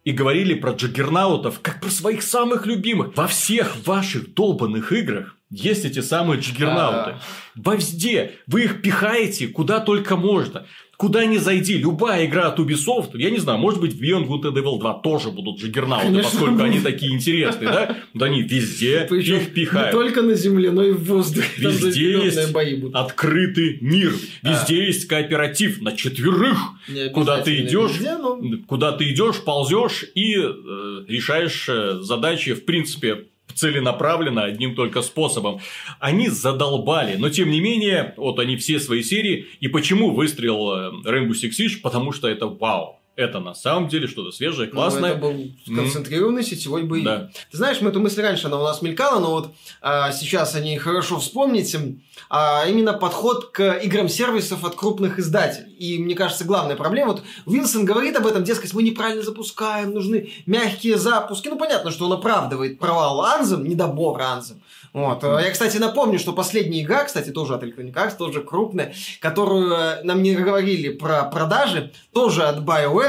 и 0.05 0.11
говорили 0.11 0.53
про 0.53 0.71
джиггернаутов 0.71 1.59
как 1.59 1.81
про 1.81 1.89
своих 1.89 2.23
самых 2.23 2.65
любимых. 2.67 3.17
Во 3.17 3.27
всех 3.27 3.85
ваших 3.85 4.33
долбанных 4.33 4.93
играх 4.93 5.34
есть 5.49 5.85
эти 5.85 5.99
самые 5.99 6.39
джиггернауты. 6.39 7.15
Везде. 7.55 8.33
Вы 8.47 8.63
их 8.63 8.81
пихаете 8.81 9.47
куда 9.47 9.79
только 9.79 10.15
можно. 10.15 10.65
Куда 10.97 11.25
ни 11.25 11.37
зайди, 11.37 11.77
любая 11.77 12.25
игра 12.25 12.47
от 12.47 12.57
Ubisoft, 12.57 13.09
я 13.15 13.29
не 13.29 13.37
знаю, 13.37 13.59
может 13.59 13.81
быть, 13.81 13.93
в 13.93 14.01
Beyond 14.01 14.27
Good 14.27 14.43
and 14.43 14.53
Evil 14.55 14.79
2 14.79 14.93
тоже 15.01 15.29
будут 15.29 15.59
джиггернауты, 15.59 16.05
Конечно, 16.05 16.23
поскольку 16.31 16.53
будут. 16.55 16.67
они 16.67 16.79
такие 16.79 17.13
интересные, 17.13 17.69
да? 17.69 17.97
Вот 18.13 18.23
они 18.23 18.41
везде 18.43 19.05
Причем 19.09 19.35
их 19.39 19.53
пихают. 19.53 19.93
Не 19.93 19.99
только 19.99 20.21
на 20.21 20.35
земле, 20.35 20.71
но 20.71 20.83
и 20.83 20.91
в 20.91 21.03
воздухе. 21.03 21.49
Везде 21.57 22.11
есть 22.23 22.51
бои 22.53 22.75
будут. 22.77 22.95
открытый 22.95 23.77
мир. 23.81 24.13
Везде 24.41 24.85
есть 24.85 25.05
кооператив 25.07 25.81
на 25.81 25.91
четверых. 25.97 26.57
Не 26.87 27.09
Куда 27.09 27.41
ты 27.41 27.59
идешь, 27.61 27.91
везде, 27.95 28.17
но- 28.17 28.39
куда 28.65 28.93
ты 28.93 29.11
идешь, 29.11 29.43
ползешь 29.43 30.05
и 30.15 30.35
э, 30.35 31.05
решаешь 31.09 31.65
э, 31.67 31.99
задачи, 32.01 32.53
в 32.53 32.63
принципе, 32.63 33.25
целенаправленно 33.53 34.43
одним 34.43 34.75
только 34.75 35.01
способом. 35.01 35.59
Они 35.99 36.29
задолбали, 36.29 37.15
но 37.15 37.29
тем 37.29 37.49
не 37.49 37.61
менее, 37.61 38.13
вот 38.17 38.39
они 38.39 38.57
все 38.57 38.79
свои 38.79 39.03
серии. 39.03 39.47
И 39.59 39.67
почему 39.67 40.11
выстрел 40.11 40.71
э, 40.71 40.91
Rainbow 41.05 41.31
Six 41.31 41.51
Siege? 41.59 41.81
Потому 41.81 42.11
что 42.11 42.27
это 42.27 42.47
вау. 42.47 42.99
Это 43.15 43.39
на 43.39 43.53
самом 43.53 43.87
деле 43.87 44.07
что-то 44.07 44.31
свежее, 44.31 44.67
Ну, 44.67 44.73
классное. 44.75 45.11
это 45.11 45.19
был 45.19 45.51
сконцентрированный 45.65 46.43
сетевой 46.43 46.83
боевик. 46.83 47.05
Да. 47.05 47.29
Ты 47.49 47.57
знаешь, 47.57 47.79
мы 47.79 47.89
эту 47.89 47.99
мысль 48.01 48.21
раньше, 48.21 48.47
она 48.47 48.59
у 48.59 48.63
нас 48.63 48.81
мелькала, 48.81 49.19
но 49.19 49.31
вот 49.31 49.51
а, 49.81 50.11
сейчас 50.11 50.55
о 50.55 50.59
ней 50.59 50.77
хорошо 50.77 51.19
вспомнить. 51.19 51.75
А, 52.29 52.65
именно 52.67 52.93
подход 52.93 53.51
к 53.51 53.79
играм 53.83 54.09
сервисов 54.09 54.63
от 54.65 54.75
крупных 54.75 55.19
издателей. 55.19 55.71
И 55.75 55.97
мне 55.97 56.15
кажется, 56.15 56.43
главная 56.45 56.75
проблема, 56.75 57.13
вот 57.13 57.23
Вилсон 57.45 57.85
говорит 57.85 58.15
об 58.17 58.27
этом, 58.27 58.43
дескать, 58.43 58.73
мы 58.73 58.83
неправильно 58.83 59.23
запускаем, 59.23 59.93
нужны 59.93 60.31
мягкие 60.45 60.97
запуски. 60.97 61.47
Ну, 61.47 61.57
понятно, 61.57 61.91
что 61.91 62.05
он 62.05 62.13
оправдывает 62.13 62.79
провал 62.79 63.21
Анзем, 63.21 63.63
недобор 63.63 64.21
Анзем. 64.21 64.61
Вот. 64.93 65.23
А 65.25 65.41
Я, 65.41 65.51
кстати, 65.51 65.75
напомню, 65.75 66.19
что 66.19 66.31
последняя 66.31 66.81
игра, 66.81 67.03
кстати, 67.03 67.29
тоже 67.29 67.53
от 67.53 67.63
Electronic 67.63 67.93
Arts, 67.93 68.15
тоже 68.17 68.41
крупная, 68.41 68.93
которую 69.19 69.75
нам 70.05 70.23
не 70.23 70.33
говорили 70.35 70.87
про 70.89 71.23
продажи, 71.23 71.91
тоже 72.13 72.43
от 72.43 72.59
BioWare, 72.59 73.04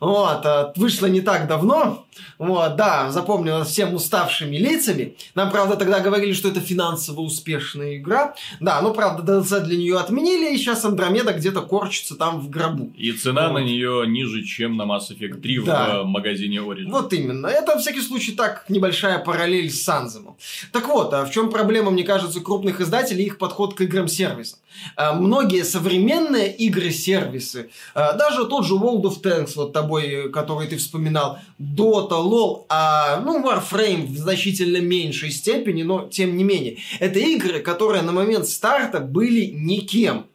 вот, 0.00 0.46
а, 0.46 0.72
вышла 0.76 1.06
не 1.06 1.20
так 1.20 1.46
давно, 1.46 2.05
вот, 2.38 2.76
да, 2.76 3.10
запомнилась 3.10 3.68
всем 3.68 3.94
уставшими 3.94 4.56
лицами. 4.56 5.16
Нам, 5.34 5.50
правда, 5.50 5.76
тогда 5.76 6.00
говорили, 6.00 6.32
что 6.32 6.48
это 6.48 6.60
финансово 6.60 7.20
успешная 7.20 7.96
игра. 7.96 8.34
Да, 8.60 8.80
ну, 8.82 8.92
правда, 8.92 9.22
DLC 9.40 9.60
для 9.60 9.76
нее 9.76 9.98
отменили, 9.98 10.54
и 10.54 10.58
сейчас 10.58 10.84
Андромеда 10.84 11.32
где-то 11.32 11.62
корчится 11.62 12.14
там 12.16 12.40
в 12.40 12.50
гробу. 12.50 12.92
И 12.96 13.12
цена 13.12 13.48
Вот. 13.48 13.60
на 13.60 13.64
нее 13.64 14.04
ниже, 14.06 14.44
чем 14.44 14.76
на 14.76 14.82
Mass 14.82 15.10
Effect 15.10 15.40
3 15.40 15.60
Да. 15.64 15.86
в 15.86 15.88
э, 15.88 16.04
магазине 16.04 16.58
Origin. 16.58 16.90
Вот 16.90 17.12
именно. 17.12 17.46
Это, 17.46 17.76
в 17.78 17.80
всякий 17.80 18.00
случай, 18.02 18.32
так, 18.32 18.64
небольшая 18.68 19.18
параллель 19.18 19.70
с 19.70 19.82
Санземом. 19.84 20.36
Так 20.72 20.88
вот, 20.88 21.12
а 21.14 21.24
в 21.24 21.30
чем 21.30 21.50
проблема, 21.50 21.90
мне 21.90 22.02
кажется, 22.04 22.40
крупных 22.40 22.80
издателей 22.80 23.22
и 23.24 23.26
их 23.26 23.38
подход 23.38 23.74
к 23.74 23.80
играм-сервисам? 23.82 24.58
А, 24.96 25.14
Многие 25.14 25.64
современные 25.64 26.54
игры-сервисы, 26.54 27.70
а, 27.94 28.12
даже 28.12 28.46
тот 28.46 28.64
же 28.66 28.74
World 28.74 29.02
of 29.02 29.22
Tanks, 29.22 29.52
вот 29.56 29.72
тобой, 29.72 30.04
э, 30.06 30.28
который 30.28 30.66
ты 30.66 30.76
вспоминал, 30.76 31.38
Dota, 31.60 32.05
LoL, 32.14 32.66
а, 32.68 33.20
ну, 33.20 33.42
Warframe 33.44 34.06
в 34.06 34.16
значительно 34.16 34.78
меньшей 34.78 35.30
степени, 35.30 35.82
но 35.82 36.08
тем 36.08 36.36
не 36.36 36.44
менее. 36.44 36.78
Это 37.00 37.18
игры, 37.18 37.60
которые 37.60 38.02
на 38.02 38.12
момент 38.12 38.46
старта 38.46 39.00
были 39.00 39.46
никем. 39.46 40.26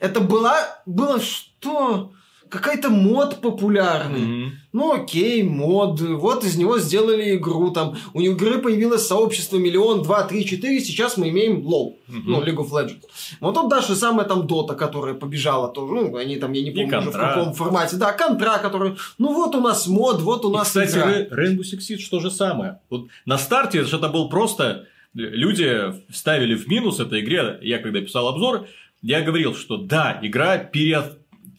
Это 0.00 0.20
была, 0.20 0.82
было 0.86 1.20
что? 1.20 2.12
Какая-то 2.52 2.90
мод 2.90 3.40
популярный. 3.40 4.20
Мгм. 4.20 4.52
Ну 4.74 4.92
окей, 4.92 5.42
мод. 5.42 5.98
Вот 6.02 6.44
из 6.44 6.56
него 6.56 6.78
сделали 6.78 7.36
игру. 7.36 7.70
Там 7.70 7.96
у 8.12 8.20
игры 8.20 8.58
появилось 8.58 9.06
сообщество 9.06 9.56
миллион, 9.56 10.02
два, 10.02 10.24
три, 10.24 10.44
четыре. 10.44 10.80
Сейчас 10.80 11.16
мы 11.16 11.30
имеем 11.30 11.66
LOL. 11.66 11.94
Мгм. 12.08 12.30
Ну, 12.30 12.42
League 12.42 12.58
of 12.58 12.68
Legends. 12.68 13.04
Вот 13.40 13.54
тут 13.54 13.70
даже 13.70 13.96
самая 13.96 14.26
там 14.26 14.46
Дота, 14.46 14.74
которая 14.74 15.14
побежала 15.14 15.68
тоже. 15.68 15.94
Ну, 15.94 16.16
они 16.16 16.36
там, 16.36 16.52
я 16.52 16.62
не 16.62 16.70
помню 16.72 16.98
уже 16.98 17.08
в 17.08 17.12
каком 17.12 17.54
формате. 17.54 17.96
Да, 17.96 18.12
контра, 18.12 18.58
который. 18.58 18.96
Ну 19.16 19.32
вот 19.32 19.54
у 19.54 19.60
нас 19.62 19.86
мод, 19.86 20.20
вот 20.20 20.44
у 20.44 20.50
И, 20.50 20.52
нас 20.52 20.68
кстати, 20.68 20.90
игра. 20.90 21.20
Rainbow 21.34 21.62
Six 21.62 21.78
Siege 21.78 22.06
то 22.10 22.20
же 22.20 22.30
самое. 22.30 22.80
Вот 22.90 23.06
на 23.24 23.38
старте 23.38 23.78
это 23.78 23.96
это 23.96 24.08
был 24.10 24.28
просто... 24.28 24.86
Люди 25.14 25.92
вставили 26.10 26.54
в 26.54 26.68
минус 26.68 27.00
этой 27.00 27.20
игре. 27.20 27.58
Я 27.62 27.78
когда 27.78 28.00
писал 28.00 28.28
обзор, 28.28 28.66
я 29.00 29.22
говорил, 29.22 29.54
что 29.54 29.78
да, 29.78 30.18
игра 30.22 30.58
пере... 30.58 31.02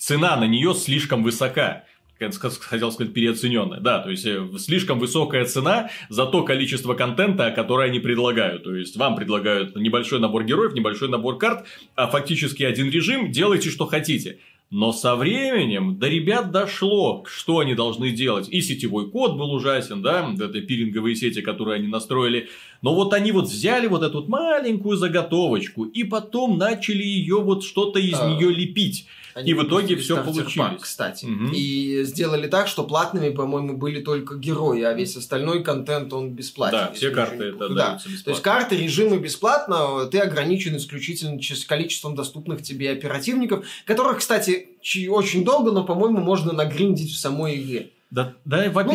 цена 0.04 0.36
на 0.36 0.46
нее 0.46 0.74
слишком 0.74 1.24
высока. 1.24 1.86
Хотел 2.20 2.92
сказать 2.92 3.14
переоцененная. 3.14 3.80
Да, 3.80 4.00
то 4.00 4.10
есть 4.10 4.26
э, 4.26 4.48
слишком 4.58 5.00
высокая 5.00 5.46
цена 5.46 5.90
за 6.10 6.26
то 6.26 6.44
количество 6.44 6.94
контента, 6.94 7.52
которое 7.52 7.90
они 7.90 8.00
предлагают. 8.00 8.64
То 8.64 8.76
есть 8.76 8.96
вам 8.96 9.16
предлагают 9.16 9.76
небольшой 9.76 10.20
набор 10.20 10.46
героев, 10.46 10.74
небольшой 10.74 11.10
набор 11.10 11.38
карт, 11.38 11.66
а 11.96 12.08
фактически 12.08 12.64
один 12.64 12.90
режим, 12.90 13.32
делайте 13.32 13.70
что 13.70 13.88
хотите. 13.88 14.40
Но 14.70 14.92
со 14.92 15.16
временем 15.16 16.00
до 16.00 16.08
ребят 16.08 16.52
дошло, 16.52 17.24
что 17.28 17.60
они 17.60 17.76
должны 17.76 18.12
делать. 18.12 18.48
И 18.50 18.62
сетевой 18.62 19.10
код 19.10 19.38
был 19.38 19.52
ужасен, 19.54 20.02
да, 20.02 20.34
это 20.34 20.62
пиринговые 20.62 21.16
сети, 21.16 21.42
которые 21.42 21.76
они 21.76 21.88
настроили. 21.88 22.50
Но 22.82 22.96
вот 22.96 23.14
они 23.14 23.32
вот 23.32 23.46
взяли 23.46 23.88
вот 23.88 24.02
эту 24.02 24.20
вот 24.20 24.30
маленькую 24.30 24.98
заготовочку 24.98 25.84
и 25.84 26.04
потом 26.04 26.58
начали 26.58 27.04
ее 27.04 27.40
вот 27.42 27.64
что-то 27.64 28.00
из 28.00 28.20
А. 28.20 28.30
нее 28.30 28.50
лепить. 28.50 29.08
Они 29.34 29.52
И 29.52 29.54
в 29.54 29.64
итоге 29.64 29.98
стартер 30.02 30.24
получилось. 30.26 30.54
пак, 30.56 30.82
кстати. 30.82 31.26
Мгм. 31.26 31.52
И 31.54 32.04
сделали 32.04 32.48
так, 32.48 32.68
что 32.68 32.84
платными, 32.84 33.30
по-моему, 33.30 33.78
были 33.78 34.02
только 34.02 34.36
герои, 34.36 34.84
а 34.84 34.94
весь 34.94 35.16
остальной 35.16 35.64
контент 35.64 36.14
он 36.14 36.32
бесплатен. 36.32 36.78
Да, 36.78 36.92
все 36.94 37.10
карты 37.10 37.46
это 37.46 37.58
помню. 37.58 37.76
даются 37.76 38.06
То 38.06 38.10
есть 38.12 38.26
бесплатно. 38.28 38.44
карты, 38.44 38.78
режимы 38.78 39.18
бесплатно, 39.18 40.06
ты 40.06 40.20
ограничен 40.20 40.78
исключительно 40.78 41.40
количеством 41.68 42.16
доступных 42.16 42.62
тебе 42.62 42.92
оперативников, 42.92 43.66
которых, 43.86 44.20
кстати, 44.20 44.70
очень 45.10 45.44
долго, 45.44 45.72
но, 45.72 45.84
по-моему, 45.84 46.20
можно 46.20 46.54
нагриндить 46.54 47.12
в 47.12 47.18
самой 47.18 47.60
игре. 47.62 47.90
Да, 48.14 48.34
да, 48.46 48.70
в 48.70 48.76
Ну, 48.76 48.92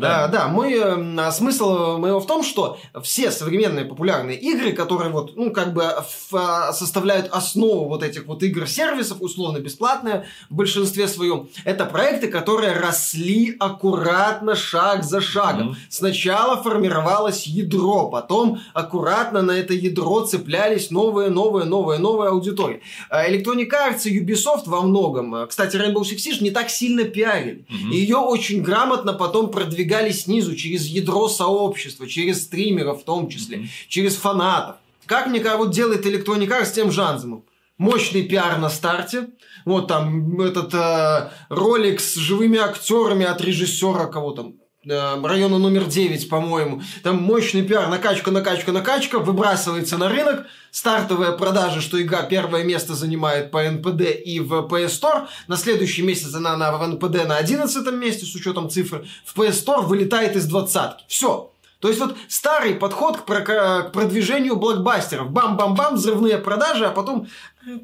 да. 0.00 0.24
А, 0.24 0.28
да, 0.28 0.48
мой, 0.48 0.72
э, 0.74 1.16
а, 1.16 1.30
смысл 1.30 1.96
моего 1.98 2.18
в 2.18 2.26
том, 2.26 2.42
что 2.42 2.76
все 3.04 3.30
современные 3.30 3.84
популярные 3.84 4.36
игры, 4.36 4.72
которые 4.72 5.10
вот, 5.10 5.36
ну, 5.36 5.52
как 5.52 5.72
бы 5.72 5.84
в- 5.84 6.34
а, 6.34 6.72
составляют 6.72 7.28
основу 7.30 7.88
вот 7.88 8.02
этих 8.02 8.26
вот 8.26 8.42
игр-сервисов, 8.42 9.18
условно 9.20 9.58
бесплатные 9.58 10.24
в 10.50 10.56
большинстве 10.56 11.06
своем, 11.06 11.48
это 11.64 11.84
проекты, 11.84 12.26
которые 12.26 12.72
росли 12.72 13.54
аккуратно, 13.60 14.56
шаг 14.56 15.04
за 15.04 15.20
шагом. 15.20 15.66
Мгм. 15.68 15.76
Сначала 15.88 16.60
формировалось 16.60 17.46
ядро, 17.46 18.08
потом 18.10 18.58
аккуратно 18.74 19.40
на 19.40 19.52
это 19.52 19.72
ядро 19.72 20.22
цеплялись 20.22 20.90
новые, 20.90 21.30
новые, 21.30 21.64
новые, 21.64 22.00
новые 22.00 22.30
аудитории. 22.30 22.82
А, 23.08 23.30
Electronic 23.30 23.70
Arts 23.70 24.08
и 24.08 24.20
Ubisoft 24.20 24.62
во 24.66 24.82
многом, 24.82 25.32
а, 25.36 25.46
кстати, 25.46 25.76
Rainbow 25.76 26.02
Six 26.02 26.16
Siege 26.16 26.42
не 26.42 26.50
так 26.50 26.70
сильно 26.70 27.04
пиарили. 27.04 27.64
И 27.92 27.98
ее 27.98 28.16
очень 28.16 28.47
грамотно 28.56 29.12
потом 29.12 29.50
продвигали 29.50 30.10
снизу, 30.10 30.54
через 30.56 30.86
ядро 30.86 31.28
сообщества, 31.28 32.06
через 32.06 32.42
стримеров 32.44 33.02
в 33.02 33.04
том 33.04 33.28
числе, 33.28 33.58
Мгм. 33.58 33.68
через 33.88 34.16
фанатов. 34.16 34.76
Как 35.06 35.26
мне 35.26 35.40
кажется, 35.40 35.64
вот 35.64 35.74
делает 35.74 36.04
Electronic 36.06 36.48
Arts 36.48 36.66
с 36.66 36.72
тем 36.72 36.90
Жанземом? 36.90 37.44
Мощный 37.78 38.22
пиар 38.22 38.58
на 38.58 38.70
старте. 38.70 39.28
Вот 39.64 39.86
там 39.88 40.40
этот 40.40 40.74
э, 40.74 41.30
ролик 41.48 42.00
с 42.00 42.14
живыми 42.16 42.58
актерами 42.58 43.24
от 43.24 43.40
режиссера 43.40 44.06
кого 44.06 44.32
там, 44.32 44.54
района 44.88 45.58
номер 45.58 45.84
9, 45.84 46.28
по-моему. 46.28 46.82
Там 47.02 47.22
мощный 47.22 47.62
пиар, 47.62 47.88
накачка, 47.88 48.30
накачка, 48.30 48.72
накачка, 48.72 49.18
выбрасывается 49.18 49.98
на 49.98 50.08
рынок. 50.08 50.46
Стартовая 50.70 51.32
продажа, 51.32 51.80
что 51.80 52.00
игра 52.00 52.22
первое 52.22 52.64
место 52.64 52.94
занимает 52.94 53.50
по 53.50 53.62
НПД 53.62 54.02
и 54.24 54.40
в 54.40 54.52
PS 54.66 55.00
Store. 55.00 55.28
На 55.46 55.56
следующий 55.56 56.02
месяц 56.02 56.34
она 56.34 56.56
на, 56.56 56.86
НПД 56.86 57.26
на 57.26 57.36
11 57.36 57.92
месте 57.92 58.26
с 58.26 58.34
учетом 58.34 58.70
цифр. 58.70 59.06
В 59.24 59.38
PS 59.38 59.64
Store 59.64 59.82
вылетает 59.82 60.36
из 60.36 60.46
двадцатки. 60.46 61.04
Все. 61.08 61.52
То 61.80 61.88
есть 61.88 62.00
вот 62.00 62.16
старый 62.26 62.74
подход 62.74 63.18
к, 63.18 63.24
про- 63.24 63.42
к 63.42 63.92
продвижению 63.92 64.56
блокбастеров. 64.56 65.30
Бам-бам-бам, 65.30 65.94
взрывные 65.94 66.38
продажи, 66.38 66.84
а 66.84 66.90
потом, 66.90 67.28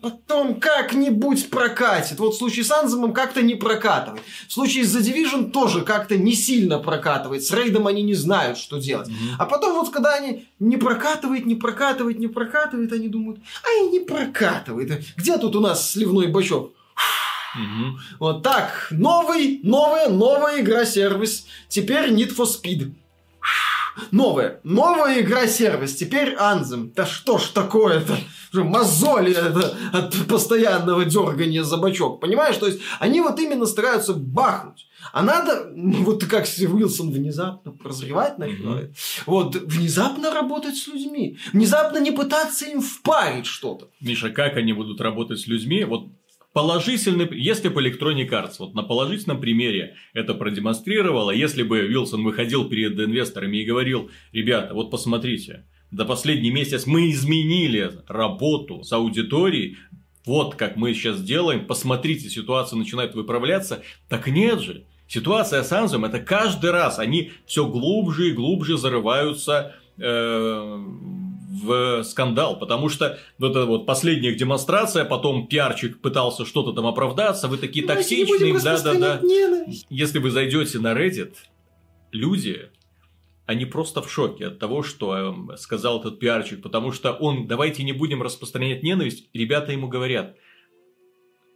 потом 0.03 0.59
как-нибудь 0.59 1.49
прокатит. 1.49 2.19
Вот 2.19 2.35
в 2.35 2.39
случае 2.39 2.65
с 2.65 2.73
Анземом 2.73 3.13
как-то 3.13 3.41
не 3.43 3.55
прокатывает. 3.55 4.23
В 4.49 4.53
случае 4.53 4.85
с 4.85 4.97
The 4.97 5.01
Division 5.01 5.51
тоже 5.53 5.83
как-то 5.83 6.17
не 6.17 6.35
сильно 6.35 6.81
прокатывает. 6.81 7.45
С 7.45 7.53
Рейдом 7.53 7.87
они 7.87 8.03
не 8.03 8.15
знают, 8.15 8.59
что 8.59 8.79
делать. 8.79 9.09
Mm-hmm. 9.09 9.37
А 9.39 9.45
потом 9.47 9.75
вот 9.75 9.91
когда 9.91 10.15
они 10.15 10.49
не 10.59 10.77
прокатывает, 10.77 11.47
не 11.47 11.55
прокатывает, 11.55 12.19
не 12.19 12.27
прокатывает, 12.27 12.93
они 12.93 13.07
думают, 13.07 13.41
а 13.63 13.85
и 13.85 13.89
не 13.91 14.01
прокатывает. 14.01 15.05
Где 15.17 15.39
тут 15.39 15.55
у 15.55 15.61
нас 15.61 15.93
сливной 15.93 16.27
бачок? 16.27 16.73
Угу. 17.55 17.99
Вот 18.19 18.43
так. 18.43 18.89
Новый, 18.91 19.61
новая, 19.63 20.09
новая 20.09 20.61
игра-сервис. 20.61 21.47
Теперь 21.69 22.11
Need 22.11 22.35
for 22.35 22.47
Speed. 22.47 22.93
Новая. 24.11 24.61
Новая 24.65 25.21
игра-сервис. 25.21 25.95
Теперь 25.95 26.35
Анзем. 26.35 26.93
Да 26.95 27.07
что 27.07 27.39
ж 27.39 27.49
такое-то? 27.49 28.17
Мозоли 28.53 29.33
это 29.33 29.77
от 29.93 30.15
постоянного 30.29 31.05
дергания 31.05 31.65
за 31.65 31.77
бачок. 31.77 32.21
Понимаешь? 32.21 32.57
То 32.57 32.67
есть, 32.67 32.81
они 33.01 33.21
вот 33.21 33.39
именно 33.41 33.67
стараются 33.67 34.15
бахнуть. 34.15 34.87
А 35.13 35.23
надо, 35.23 35.71
ну, 35.75 36.05
вот 36.05 36.25
как 36.25 36.45
Уилсон 36.45 37.11
внезапно 37.11 37.73
прозревать 37.73 38.39
начинает, 38.39 38.91
mm-hmm. 38.91 39.23
вот 39.27 39.55
внезапно 39.57 40.31
работать 40.33 40.77
с 40.77 40.87
людьми, 40.87 41.37
внезапно 41.53 41.99
не 41.99 42.11
пытаться 42.11 42.65
им 42.67 42.81
впарить 42.81 43.47
что-то. 43.47 43.89
Миша, 44.01 44.31
как 44.31 44.57
они 44.57 44.73
будут 44.73 45.01
работать 45.01 45.41
с 45.41 45.47
людьми? 45.47 45.85
Вот 45.85 46.09
Положительный, 46.55 47.29
если 47.37 47.69
бы 47.69 47.83
Electronic 47.83 48.31
Arts 48.31 48.55
вот 48.61 48.75
на 48.75 48.85
положительном 48.85 49.41
примере 49.41 49.97
это 50.13 50.35
продемонстрировала, 50.35 51.33
если 51.33 51.65
бы 51.65 51.81
Вилсон 51.81 52.23
выходил 52.23 52.69
перед 52.69 52.97
инвесторами 52.97 53.57
и 53.57 53.65
говорил, 53.65 54.09
ребята, 54.31 54.73
вот 54.73 54.89
посмотрите, 54.89 55.67
за 55.91 56.05
последний 56.05 56.53
месяц 56.53 56.87
мы 56.87 57.11
изменили 57.11 57.91
работу 58.07 58.85
с 58.85 58.93
аудиторией, 58.93 59.79
вот 60.25 60.55
как 60.55 60.77
мы 60.77 60.95
сейчас 60.95 61.21
делаем, 61.21 61.67
посмотрите, 61.67 62.31
ситуация 62.31 62.77
начинает 62.77 63.17
выправляться, 63.17 63.83
так 64.09 64.29
нет 64.29 64.61
же. 64.61 64.85
Ситуация 65.09 65.65
с 65.65 65.73
Анзом 65.73 66.05
это 66.05 66.21
каждый 66.21 66.71
раз, 66.71 67.01
они 67.01 67.33
все 67.47 67.67
глубже 67.67 68.29
и 68.29 68.33
глубже 68.33 68.79
зарываются 68.79 69.75
э, 69.99 70.85
в 71.55 72.03
скандал, 72.03 72.59
потому 72.59 72.89
что 72.89 73.19
вот 73.39 73.53
эта 73.53 73.65
вот 73.65 73.87
последняя 73.87 74.35
демонстрация, 74.35 75.05
потом 75.05 75.47
пиарчик 75.47 76.01
пытался 76.01 76.45
что-то 76.45 76.73
там 76.73 76.87
оправдаться, 76.87 77.49
вы 77.49 77.59
такие 77.59 77.87
ну, 77.87 77.95
токсичные, 77.95 78.59
да-да-да. 78.59 79.21
Если 79.89 80.19
вы 80.19 80.31
зайдете 80.31 80.79
на 80.81 80.93
Reddit, 80.93 81.35
люди, 82.11 82.71
они 83.47 83.67
просто 83.67 84.03
в 84.03 84.11
шоке 84.11 84.49
от 84.49 84.59
того, 84.59 84.83
что 84.83 85.17
эм, 85.17 85.51
сказал 85.57 86.01
этот 86.01 86.19
пиарчик, 86.19 86.63
потому 86.63 86.93
что 86.93 87.13
он, 87.13 87.47
давайте 87.47 87.83
не 87.83 87.93
будем 87.93 88.23
распространять 88.23 88.83
ненависть, 88.83 89.29
ребята 89.33 89.73
ему 89.73 89.89
говорят, 89.89 90.37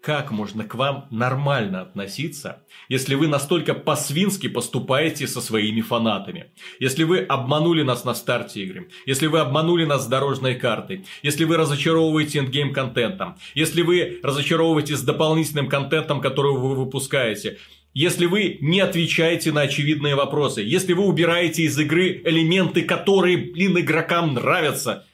как 0.02 0.30
можно 0.30 0.64
к 0.64 0.74
вам 0.74 1.08
нормально 1.10 1.82
относиться, 1.82 2.62
если 2.88 3.14
вы 3.14 3.26
настолько 3.26 3.74
по-свински 3.74 4.48
поступаете 4.48 5.26
со 5.26 5.40
своими 5.40 5.80
фанатами? 5.80 6.52
Если 6.78 7.04
вы 7.04 7.18
обманули 7.18 7.82
нас 7.82 8.04
на 8.04 8.14
старте 8.14 8.62
игры, 8.62 8.90
если 9.06 9.26
вы 9.26 9.40
обманули 9.40 9.84
нас 9.84 10.04
с 10.04 10.08
дорожной 10.08 10.54
картой, 10.54 11.04
если 11.22 11.44
вы 11.44 11.56
разочаровываете 11.56 12.38
эндгейм 12.38 12.72
контентом, 12.72 13.36
если 13.54 13.82
вы 13.82 14.20
разочаровываете 14.22 14.96
с 14.96 15.02
дополнительным 15.02 15.68
контентом, 15.68 16.20
который 16.20 16.52
вы 16.52 16.74
выпускаете, 16.74 17.58
если 17.94 18.26
вы 18.26 18.58
не 18.60 18.80
отвечаете 18.80 19.50
на 19.50 19.62
очевидные 19.62 20.14
вопросы, 20.14 20.60
если 20.60 20.92
вы 20.92 21.04
убираете 21.04 21.62
из 21.62 21.78
игры 21.78 22.22
элементы, 22.24 22.82
которые, 22.82 23.36
блин, 23.38 23.78
игрокам 23.78 24.34
нравятся, 24.34 25.04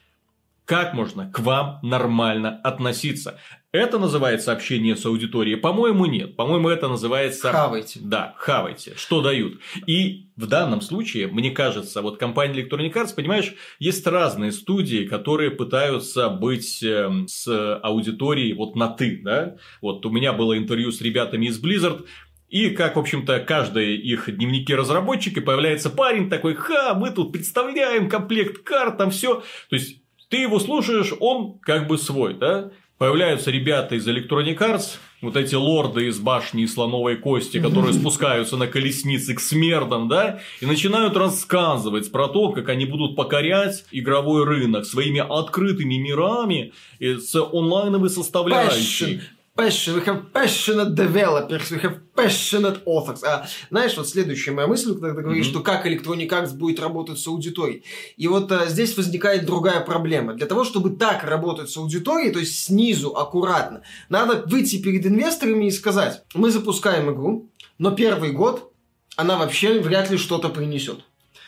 как 0.65 0.93
можно 0.93 1.31
к 1.31 1.39
вам 1.39 1.79
нормально 1.83 2.59
относиться? 2.63 3.39
Это 3.75 3.99
называется 3.99 4.53
общение 4.53 4.95
с 4.95 5.05
аудиторией? 5.05 5.57
По-моему, 5.57 6.05
нет. 6.05 6.37
По-моему, 6.37 6.69
это 6.69 6.87
называется... 6.87 7.51
Хавайте. 7.51 7.99
Да, 8.01 8.33
хавайте. 8.37 8.93
Что 8.95 9.21
дают. 9.21 9.59
И 9.85 10.29
в 10.37 10.47
данном 10.47 10.79
случае, 10.79 11.27
мне 11.27 11.51
кажется, 11.51 12.01
вот 12.01 12.17
компания 12.17 12.61
Electronic 12.61 12.93
Arts, 12.93 13.13
понимаешь, 13.13 13.53
есть 13.79 14.07
разные 14.07 14.53
студии, 14.53 15.05
которые 15.05 15.51
пытаются 15.51 16.29
быть 16.29 16.81
эм, 16.83 17.27
с 17.27 17.77
аудиторией 17.83 18.53
вот 18.53 18.77
на 18.77 18.87
«ты», 18.87 19.19
да? 19.21 19.57
Вот 19.81 20.05
у 20.05 20.09
меня 20.09 20.31
было 20.31 20.57
интервью 20.57 20.93
с 20.93 21.01
ребятами 21.01 21.47
из 21.47 21.61
Blizzard, 21.61 22.05
и 22.47 22.69
как, 22.69 22.95
в 22.95 22.99
общем-то, 22.99 23.41
каждые 23.41 23.97
их 23.97 24.33
дневники 24.33 24.73
разработчики 24.73 25.41
появляется 25.41 25.89
парень 25.89 26.29
такой, 26.29 26.53
ха, 26.55 26.93
мы 26.93 27.09
тут 27.09 27.33
представляем 27.33 28.07
комплект 28.07 28.63
карт, 28.63 28.97
там 28.97 29.11
все. 29.11 29.43
То 29.69 29.75
есть, 29.75 30.01
ты 30.29 30.37
его 30.37 30.59
слушаешь, 30.59 31.13
он 31.19 31.59
как 31.59 31.87
бы 31.87 31.97
свой, 31.97 32.35
да? 32.35 32.71
Появляются 32.97 33.51
ребята 33.51 33.95
из 33.95 34.07
Electronic 34.07 34.57
Arts, 34.57 34.99
вот 35.21 35.35
эти 35.35 35.53
лорды 35.53 36.07
из 36.07 36.19
башни 36.19 36.63
и 36.63 36.67
слоновой 36.67 37.17
кости, 37.17 37.59
которые 37.59 37.93
спускаются 37.93 38.55
на 38.55 38.67
колесницы 38.67 39.33
к 39.33 39.41
смердам, 39.41 40.07
да, 40.07 40.39
и 40.61 40.65
начинают 40.65 41.17
рассказывать 41.17 42.09
про 42.09 42.29
то, 42.29 42.51
как 42.51 42.69
они 42.69 42.85
будут 42.85 43.17
покорять 43.17 43.83
игровой 43.91 44.45
рынок 44.45 44.85
своими 44.85 45.19
открытыми 45.19 45.95
мирами 45.95 46.71
с 46.99 47.35
онлайновой 47.35 48.09
составляющей. 48.09 49.15
Passion, 49.15 49.21
we 49.57 50.01
have 50.01 50.33
passionate 50.33 50.95
developers, 50.95 51.71
we 51.71 51.79
have 51.79 51.99
passionate 52.13 52.83
authors. 52.85 53.23
А 53.23 53.47
знаешь, 53.69 53.95
вот 53.95 54.07
следующая 54.07 54.51
моя 54.51 54.67
мысль, 54.67 54.93
когда 54.93 55.13
ты 55.13 55.21
говоришь, 55.21 55.45
mm-hmm. 55.45 55.49
что 55.49 55.61
как 55.61 55.87
Electronic 55.87 56.29
Arts 56.29 56.53
будет 56.53 56.79
работать 56.79 57.19
с 57.19 57.27
аудиторией. 57.27 57.83
И 58.17 58.27
вот 58.27 58.51
а, 58.51 58.65
здесь 58.65 58.97
возникает 58.97 59.45
другая 59.45 59.79
проблема. 59.79 60.33
Для 60.33 60.45
того, 60.45 60.65
чтобы 60.65 60.89
так 60.91 61.23
работать 61.23 61.69
с 61.69 61.77
аудиторией, 61.77 62.33
то 62.33 62.39
есть 62.39 62.65
снизу, 62.65 63.15
аккуратно, 63.15 63.81
надо 64.09 64.43
выйти 64.45 64.81
перед 64.81 65.05
инвесторами 65.05 65.65
и 65.65 65.71
сказать, 65.71 66.23
мы 66.33 66.51
запускаем 66.51 67.11
игру, 67.13 67.49
но 67.77 67.91
первый 67.91 68.31
год 68.31 68.73
она 69.15 69.37
вообще 69.37 69.79
вряд 69.79 70.09
ли 70.11 70.17
что-то 70.17 70.49
принесет. 70.49 70.99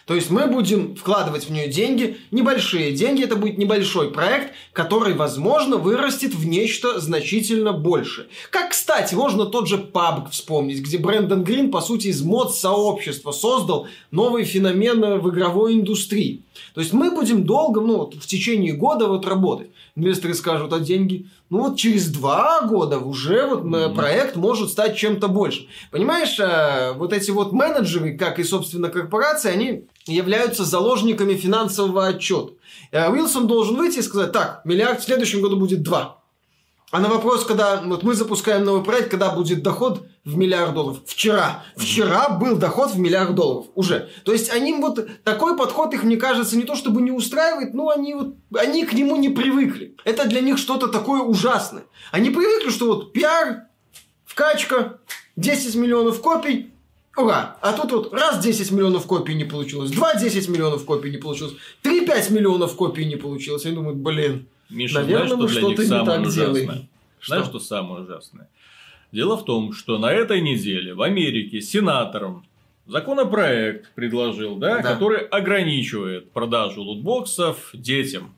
То 0.08 0.16
есть 0.16 0.30
мы 0.30 0.48
будем 0.48 0.96
вкладывать 0.96 1.50
в 1.50 1.52
нее 1.52 1.68
деньги, 1.68 2.16
небольшие 2.32 2.94
деньги, 2.94 3.26
это 3.26 3.36
будет 3.36 3.58
небольшой 3.58 4.10
проект, 4.10 4.54
который, 4.72 5.14
возможно, 5.14 5.76
вырастет 5.76 6.34
в 6.34 6.48
нечто 6.48 7.02
значительно 7.02 7.74
больше. 7.74 8.28
Как, 8.50 8.72
кстати, 8.72 9.16
можно 9.16 9.46
тот 9.46 9.68
же 9.68 9.76
PUBG 9.76 10.32
вспомнить, 10.32 10.80
где 10.80 10.98
Брэндон 10.98 11.44
Грин, 11.44 11.72
по 11.72 11.82
сути, 11.82 12.08
из 12.08 12.24
мод-сообщества 12.24 13.34
создал 13.34 13.88
новый 14.10 14.46
феномен 14.46 15.20
в 15.20 15.30
игровой 15.30 15.74
индустрии. 15.74 16.44
То 16.74 16.80
есть 16.80 16.94
мы 16.94 17.12
будем 17.12 17.44
долго, 17.44 17.82
ну, 17.82 17.98
вот, 17.98 18.16
в 18.16 18.26
течение 18.28 18.72
года 18.72 19.08
вот 19.08 19.28
работать. 19.28 19.72
Инвесторы 19.98 20.36
скажут, 20.36 20.72
а 20.74 20.80
деньги? 20.80 21.26
Ну 21.50 21.70
вот 21.70 21.78
через 21.78 22.10
два 22.10 22.62
года 22.62 23.00
уже 23.00 23.48
вот 23.48 23.64
mm-hmm. 23.64 23.96
проект 23.96 24.36
может 24.36 24.70
стать 24.70 24.96
чем-то 24.96 25.28
больше. 25.28 25.68
Понимаешь, 25.90 26.40
э, 26.40 26.94
вот 26.96 27.14
эти 27.14 27.32
вот 27.32 27.52
менеджеры, 27.52 28.16
как 28.16 28.38
и, 28.38 28.44
собственно, 28.44 28.90
корпорации, 28.90 29.50
они 29.50 29.86
являются 30.06 30.66
заложниками 30.66 31.34
финансового 31.34 32.06
отчета. 32.06 32.54
Э, 32.92 33.10
Уилсон 33.10 33.48
должен 33.48 33.76
выйти 33.76 33.98
и 33.98 34.04
сказать, 34.04 34.32
так, 34.32 34.62
миллиард 34.66 35.02
в 35.02 35.04
следующем 35.04 35.42
году 35.42 35.58
будет 35.58 35.82
два. 35.82 36.17
А 36.90 37.02
на 37.02 37.10
вопрос, 37.10 37.44
когда 37.44 37.82
вот 37.82 38.04
мы 38.04 38.14
запускаем 38.16 38.64
новый 38.64 38.82
проект, 38.82 39.12
когда 39.12 39.32
будет 39.32 39.62
доход 39.62 40.08
в 40.24 40.38
миллиард 40.38 40.74
долларов? 40.74 41.02
Вчера. 41.06 41.66
Вчера 41.76 42.30
был 42.30 42.56
доход 42.56 42.92
в 42.92 43.00
миллиард 43.00 43.36
долларов. 43.36 43.66
Уже. 43.76 44.10
То 44.24 44.32
есть 44.32 44.50
они 44.50 44.74
вот 44.74 45.06
такой 45.26 45.58
подход 45.58 45.94
их, 45.94 46.04
мне 46.04 46.16
кажется, 46.16 46.56
не 46.56 46.64
то 46.64 46.76
чтобы 46.76 47.02
не 47.02 47.12
устраивает, 47.12 47.74
но 47.74 47.90
они 47.90 48.14
вот 48.14 48.36
они 48.58 48.86
к 48.86 48.94
нему 48.94 49.18
не 49.18 49.28
привыкли. 49.28 49.98
Это 50.06 50.30
для 50.30 50.40
них 50.40 50.58
что-то 50.58 50.88
такое 50.88 51.22
ужасное. 51.22 51.84
Они 52.12 52.30
привыкли, 52.30 52.70
что 52.70 52.86
вот 52.86 53.12
пиар, 53.12 53.64
вкачка, 54.26 55.00
10 55.36 55.76
миллионов 55.76 56.22
копий, 56.22 56.72
Ура! 57.18 57.58
А 57.62 57.74
тут 57.74 57.92
вот 57.92 58.14
раз 58.14 58.38
10 58.38 58.72
миллионов 58.72 59.08
копий 59.08 59.34
не 59.34 59.44
получилось, 59.44 59.90
два 59.90 60.14
10 60.14 60.48
миллионов 60.50 60.86
копий 60.86 61.10
не 61.10 61.18
получилось, 61.18 61.56
три 61.82 62.06
5 62.06 62.30
миллионов 62.30 62.76
копий 62.76 63.06
не 63.06 63.16
получилось. 63.16 63.66
Они 63.66 63.74
думают, 63.74 63.98
блин, 63.98 64.48
Миша, 64.70 65.02
Наверное, 65.02 65.36
знаешь, 65.36 65.52
что 65.52 65.70
для 65.70 65.78
них 65.78 65.88
самое 65.88 66.20
ужасное? 66.22 66.88
Что? 67.20 67.28
Знаешь, 67.28 67.46
что 67.46 67.60
самое 67.60 68.04
ужасное? 68.04 68.50
Дело 69.12 69.38
в 69.38 69.46
том, 69.46 69.74
что 69.74 69.98
на 69.98 70.12
этой 70.12 70.42
неделе 70.42 70.94
в 70.94 71.02
Америке 71.02 71.62
сенатором 71.62 72.46
законопроект 72.86 73.94
предложил, 73.96 74.56
да, 74.58 74.78
да. 74.78 74.94
который 74.94 75.20
ограничивает 75.20 76.32
продажу 76.32 76.82
лутбоксов 76.82 77.70
детям. 77.74 78.34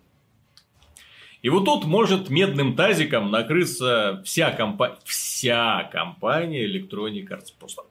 И 1.42 1.50
вот 1.50 1.66
тут 1.66 1.86
может 1.86 2.30
медным 2.30 2.76
тазиком 2.76 3.32
накрыться 3.32 4.22
вся, 4.26 4.52
компа... 4.52 5.00
вся 5.06 5.90
компания 5.92 6.68
Electronic 6.68 7.28
Arts. 7.30 7.54
Просто 7.58 7.84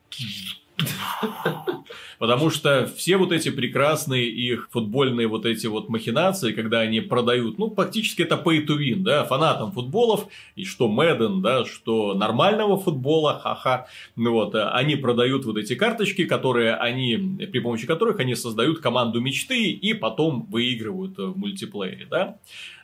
Потому 2.19 2.51
что 2.51 2.91
все 2.97 3.17
вот 3.17 3.33
эти 3.33 3.51
прекрасные 3.51 4.29
их 4.29 4.69
футбольные 4.71 5.29
вот 5.29 5.47
эти 5.47 5.67
вот 5.67 5.89
махинации, 5.89 6.53
когда 6.53 6.81
они 6.81 7.01
продают, 7.01 7.59
ну, 7.59 7.73
фактически 7.75 8.23
это 8.23 8.35
pay 8.35 8.67
to 8.67 8.79
win, 8.79 9.01
да, 9.03 9.25
фанатам 9.25 9.73
футболов, 9.73 10.27
и 10.57 10.65
что 10.65 10.89
Мэдден, 10.89 11.43
да, 11.43 11.65
что 11.65 12.15
нормального 12.15 12.79
футбола, 12.79 13.39
ха-ха, 13.39 13.87
ну 14.17 14.33
вот, 14.33 14.55
они 14.55 14.97
продают 14.97 15.45
вот 15.45 15.57
эти 15.57 15.75
карточки, 15.75 16.25
которые 16.25 16.75
они, 16.75 17.17
при 17.51 17.61
помощи 17.61 17.87
которых 17.87 18.19
они 18.19 18.35
создают 18.35 18.81
команду 18.81 19.21
мечты 19.21 19.71
и 19.71 19.95
потом 19.95 20.47
выигрывают 20.51 21.17
в 21.19 21.39
мультиплеере, 21.39 22.07
да. 22.11 22.39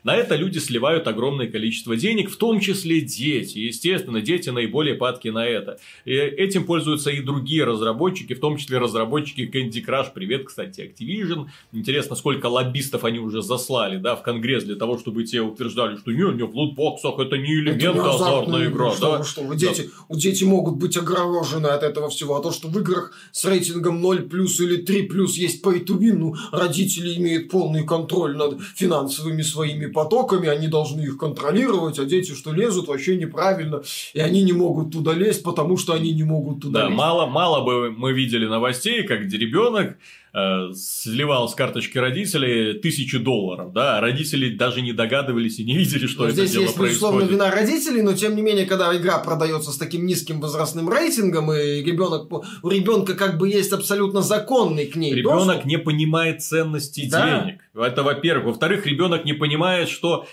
На 0.04 0.14
это 0.16 0.36
люди 0.36 0.58
сливают 0.58 1.08
огромное 1.08 1.46
количество 1.46 1.96
денег, 1.96 2.30
в 2.30 2.36
том 2.36 2.60
числе 2.60 3.00
дети. 3.00 3.58
Естественно, 3.58 4.20
дети 4.20 4.50
наиболее 4.50 4.96
падки 4.96 5.28
на 5.28 5.46
это. 5.46 5.78
И 6.04 6.12
этим 6.12 6.66
пользуются 6.66 7.10
и 7.10 7.22
другие 7.22 7.64
разработчики, 7.64 8.34
в 8.34 8.38
том 8.38 8.58
числе 8.58 8.76
разработчики 8.76 9.23
Candy 9.32 9.84
Crush. 9.84 10.08
Привет, 10.14 10.44
кстати, 10.46 10.80
Activision. 10.80 11.46
Интересно, 11.72 12.16
сколько 12.16 12.46
лоббистов 12.46 13.04
они 13.04 13.18
уже 13.18 13.42
заслали 13.42 13.98
да, 13.98 14.16
в 14.16 14.22
Конгресс 14.22 14.64
для 14.64 14.76
того, 14.76 14.98
чтобы 14.98 15.24
те 15.24 15.40
утверждали, 15.40 15.96
что 15.96 16.12
не, 16.12 16.34
не, 16.34 16.44
в 16.44 16.54
лутбоксах 16.54 17.18
это 17.18 17.36
не 17.36 17.54
элемент 17.54 17.82
это 17.82 18.10
азартная 18.10 18.68
игра. 18.68 18.90
Что, 18.92 19.18
да? 19.18 19.24
что 19.24 19.42
вы, 19.42 19.56
дети, 19.56 19.90
да. 20.08 20.16
дети 20.16 20.44
могут 20.44 20.76
быть 20.76 20.96
огорожены 20.96 21.68
от 21.68 21.82
этого 21.82 22.08
всего. 22.08 22.36
А 22.36 22.42
то, 22.42 22.52
что 22.52 22.68
в 22.68 22.78
играх 22.78 23.12
с 23.32 23.44
рейтингом 23.44 24.00
0 24.00 24.22
плюс 24.28 24.60
или 24.60 24.76
3 24.76 25.02
плюс 25.04 25.36
есть 25.36 25.64
pay 25.64 25.84
to 25.84 25.98
win, 25.98 26.14
ну, 26.14 26.34
родители 26.52 27.16
имеют 27.16 27.50
полный 27.50 27.84
контроль 27.84 28.36
над 28.36 28.60
финансовыми 28.74 29.42
своими 29.42 29.86
потоками, 29.86 30.48
они 30.48 30.68
должны 30.68 31.02
их 31.02 31.18
контролировать, 31.18 31.98
а 31.98 32.04
дети, 32.04 32.32
что 32.32 32.52
лезут, 32.52 32.88
вообще 32.88 33.16
неправильно, 33.16 33.82
и 34.12 34.20
они 34.20 34.42
не 34.42 34.52
могут 34.52 34.92
туда 34.92 35.12
лезть, 35.12 35.42
потому 35.42 35.76
что 35.76 35.92
они 35.92 36.12
не 36.12 36.24
могут 36.24 36.60
туда 36.60 36.80
да, 36.80 36.86
лезть. 36.86 36.96
Мало, 36.96 37.26
мало 37.26 37.64
бы 37.64 37.90
мы 37.90 38.12
видели 38.12 38.46
новостей, 38.46 39.04
как 39.18 39.32
ребенок 39.32 39.96
э, 40.32 40.72
сливал 40.74 41.48
с 41.48 41.54
карточки 41.54 41.98
родителей 41.98 42.74
тысячи 42.80 43.18
долларов, 43.18 43.72
да, 43.72 43.98
а 43.98 44.00
родители 44.00 44.54
даже 44.54 44.82
не 44.82 44.92
догадывались 44.92 45.58
и 45.58 45.64
не 45.64 45.76
видели, 45.76 46.06
что 46.06 46.22
но 46.22 46.28
это 46.28 46.36
здесь 46.36 46.52
дело 46.52 46.62
есть, 46.62 46.74
происходит. 46.74 47.00
безусловно, 47.20 47.30
вина 47.30 47.50
родителей, 47.50 48.02
но 48.02 48.14
тем 48.14 48.36
не 48.36 48.42
менее, 48.42 48.66
когда 48.66 48.96
игра 48.96 49.18
продается 49.18 49.70
с 49.72 49.76
таким 49.76 50.06
низким 50.06 50.40
возрастным 50.40 50.88
рейтингом, 50.88 51.52
и 51.52 51.82
ребенок, 51.82 52.30
у 52.62 52.68
ребенка 52.68 53.14
как 53.14 53.38
бы 53.38 53.48
есть 53.48 53.72
абсолютно 53.72 54.22
законный 54.22 54.86
к 54.86 54.96
ней 54.96 55.14
Ребенок 55.14 55.46
доступ. 55.46 55.64
не 55.66 55.78
понимает 55.78 56.42
ценности 56.42 57.08
да. 57.10 57.42
денег. 57.42 57.60
Это 57.74 58.02
во-первых. 58.02 58.46
Во-вторых, 58.46 58.86
ребенок 58.86 59.24
не 59.24 59.32
понимает, 59.32 59.88
что 59.88 60.26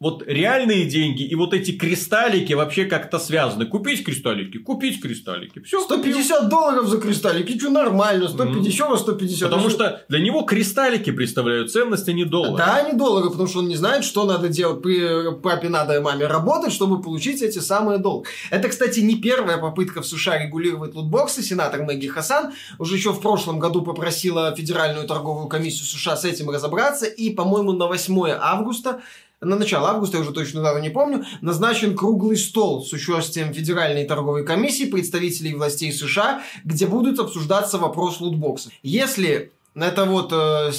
вот 0.00 0.22
реальные 0.26 0.86
деньги 0.86 1.22
и 1.24 1.34
вот 1.34 1.52
эти 1.52 1.72
кристаллики 1.72 2.54
вообще 2.54 2.86
как-то 2.86 3.18
связаны. 3.18 3.66
Купить 3.66 4.02
кристаллики, 4.02 4.56
купить 4.56 5.02
кристаллики. 5.02 5.60
Все, 5.60 5.78
150 5.78 6.38
купил. 6.38 6.48
долларов 6.48 6.86
за 6.88 6.98
кристаллики, 6.98 7.58
что 7.58 7.68
нормально, 7.68 8.28
150, 8.28 8.88
mm. 8.90 8.96
150. 8.96 9.50
Потому 9.50 9.68
что 9.68 10.02
для 10.08 10.20
него 10.20 10.40
кристаллики 10.42 11.12
представляют 11.12 11.70
ценность, 11.70 12.08
а 12.08 12.12
не 12.12 12.24
доллары. 12.24 12.56
Да, 12.56 12.82
не 12.90 12.96
доллары, 12.96 13.28
потому 13.28 13.46
что 13.46 13.58
он 13.58 13.68
не 13.68 13.76
знает, 13.76 14.04
что 14.04 14.24
надо 14.24 14.48
делать. 14.48 14.82
При 14.82 15.34
папе 15.42 15.68
надо 15.68 15.96
и 15.96 16.00
маме 16.00 16.26
работать, 16.26 16.72
чтобы 16.72 17.02
получить 17.02 17.42
эти 17.42 17.58
самые 17.58 17.98
доллары. 17.98 18.26
Это, 18.48 18.70
кстати, 18.70 19.00
не 19.00 19.16
первая 19.16 19.58
попытка 19.58 20.00
в 20.00 20.06
США 20.06 20.42
регулировать 20.42 20.94
лутбоксы. 20.94 21.42
Сенатор 21.42 21.82
Мэгги 21.82 22.06
Хасан 22.06 22.54
уже 22.78 22.96
еще 22.96 23.12
в 23.12 23.20
прошлом 23.20 23.58
году 23.58 23.82
попросила 23.82 24.54
Федеральную 24.56 25.06
торговую 25.06 25.48
комиссию 25.48 25.84
США 25.84 26.16
с 26.16 26.24
этим 26.24 26.48
разобраться. 26.48 27.04
И, 27.04 27.28
по-моему, 27.28 27.72
на 27.72 27.86
8 27.86 28.30
августа 28.40 29.02
на 29.40 29.56
начало 29.56 29.90
августа, 29.90 30.18
я 30.18 30.22
уже 30.22 30.32
точно 30.32 30.62
дату 30.62 30.80
не 30.80 30.90
помню, 30.90 31.24
назначен 31.40 31.96
круглый 31.96 32.36
стол 32.36 32.84
с 32.84 32.92
участием 32.92 33.54
Федеральной 33.54 34.04
торговой 34.04 34.44
комиссии, 34.44 34.84
представителей 34.84 35.54
властей 35.54 35.92
США, 35.92 36.42
где 36.64 36.86
будут 36.86 37.18
обсуждаться 37.18 37.78
вопрос 37.78 38.20
лутбоксов. 38.20 38.72
Если 38.82 39.52
это 39.74 40.04
вот 40.04 40.30
э, 40.32 40.72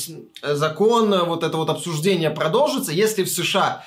закон, 0.44 1.26
вот 1.26 1.44
это 1.44 1.58
вот 1.58 1.70
обсуждение 1.70 2.30
продолжится, 2.30 2.92
если 2.92 3.24
в 3.24 3.30
США 3.30 3.84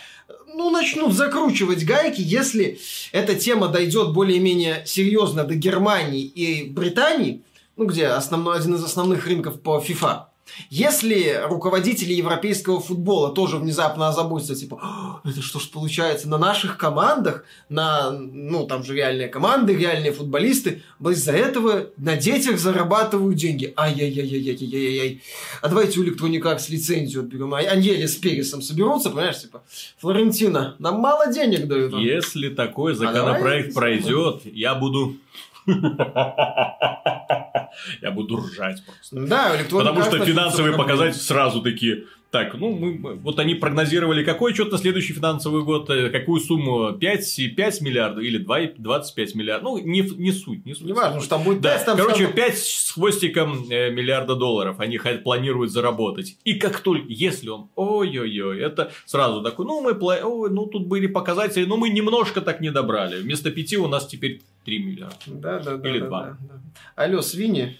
ну, 0.53 0.71
начнут 0.71 1.13
закручивать 1.13 1.85
гайки, 1.85 2.21
если 2.21 2.79
эта 3.13 3.35
тема 3.35 3.69
дойдет 3.69 4.13
более-менее 4.13 4.83
серьезно 4.87 5.45
до 5.45 5.55
Германии 5.55 6.23
и 6.23 6.69
Британии, 6.69 7.43
ну, 7.77 7.87
где 7.87 8.07
основной, 8.07 8.57
один 8.57 8.75
из 8.75 8.85
основных 8.85 9.27
рынков 9.27 9.61
по 9.61 9.79
FIFA, 9.79 10.25
если 10.71 11.41
руководители 11.45 12.13
европейского 12.13 12.81
футбола 12.81 13.35
тоже 13.35 13.57
внезапно 13.57 14.09
озаботятся, 14.09 14.55
типа, 14.55 15.21
это 15.25 15.43
что 15.43 15.59
ж 15.59 15.69
получается, 15.71 16.29
на 16.29 16.39
наших 16.39 16.79
командах, 16.79 17.45
на, 17.69 18.11
ну, 18.11 18.67
там 18.67 18.85
же 18.85 18.95
реальные 18.95 19.29
команды, 19.29 19.75
реальные 19.75 20.13
футболисты, 20.13 20.83
из-за 21.01 21.33
этого 21.33 21.87
на 21.97 22.17
детях 22.17 22.59
зарабатывают 22.59 23.37
деньги. 23.37 23.73
Ай-яй-яй-яй-яй-яй-яй. 23.77 25.23
А 25.61 25.69
давайте 25.69 26.01
у 26.01 26.05
Electronic 26.05 26.43
Arts 26.43 26.67
лицензию 26.69 27.23
отберем. 27.23 27.55
Они 27.55 28.07
с 28.07 28.17
Пересом 28.17 28.63
соберутся, 28.63 29.11
понимаешь, 29.11 29.41
типа, 29.41 29.63
Флорентина, 29.99 30.77
нам 30.79 31.01
мало 31.01 31.33
денег 31.33 31.67
дают. 31.67 31.95
Если 31.95 32.49
такой 32.49 32.93
а 32.93 32.97
законопроект 32.97 33.71
а 33.71 33.75
пройдет, 33.75 34.43
я 34.45 34.75
буду 34.75 35.17
я 38.03 38.11
буду 38.11 38.37
ржать 38.37 38.85
просто. 38.85 39.27
Да, 39.27 39.53
Потому 39.70 40.03
что 40.03 40.24
финансовые 40.24 40.77
показатели 40.77 41.20
сразу 41.20 41.62
такие. 41.62 42.05
Так, 42.35 42.55
ну, 42.55 42.73
мы, 42.73 43.14
вот 43.14 43.38
они 43.38 43.55
прогнозировали, 43.55 44.25
какой 44.25 44.55
что-то 44.55 44.73
на 44.73 44.79
следующий 44.79 45.12
финансовый 45.12 45.62
год, 45.62 45.88
э, 45.88 46.11
какую 46.11 46.40
сумму, 46.40 46.92
5, 46.92 47.55
5 47.55 47.81
миллиардов 47.81 48.25
или 48.25 48.38
2, 48.38 48.59
25 48.77 49.35
миллиардов, 49.37 49.62
ну, 49.62 49.79
не, 49.79 50.01
не 50.01 50.33
суть, 50.33 50.66
не 50.66 50.75
суть. 50.75 50.85
Не 50.85 50.94
важно, 50.94 51.20
что 51.20 51.31
там 51.31 51.44
будет 51.44 51.62
5, 51.62 51.79
да. 51.79 51.85
там 51.85 51.97
Короче, 51.97 52.27
5 52.27 52.59
с 52.59 52.90
хвостиком 52.90 53.70
э, 53.70 53.90
миллиарда 53.90 54.35
долларов 54.35 54.81
они 54.81 54.99
планируют 54.99 55.70
заработать. 55.70 56.37
И 56.42 56.55
как 56.55 56.81
только, 56.81 57.07
если 57.09 57.51
он, 57.51 57.68
ой-ой-ой, 57.77 58.59
это 58.59 58.90
сразу 59.07 59.40
такой, 59.40 59.66
ну, 59.66 59.81
мы, 59.81 59.92
ой, 59.92 60.51
ну, 60.51 60.66
тут 60.66 60.88
были 60.88 61.07
показатели, 61.07 61.66
но 61.66 61.77
мы 61.77 61.90
немножко 61.90 62.40
так 62.40 62.61
не 62.61 62.73
добрали. 62.73 63.20
Вместо 63.20 63.53
5 63.53 63.75
у 63.75 63.87
нас 63.87 64.09
теперь 64.09 64.42
3 64.64 64.79
миллиарда. 64.81 65.16
Да, 65.27 65.61
да, 65.61 65.77
да. 65.77 65.88
Или 65.88 66.01
да, 66.01 66.07
2. 66.09 66.20
Да, 66.20 66.37
да. 66.40 66.61
Алло, 66.97 67.23
свиньи, 67.23 67.79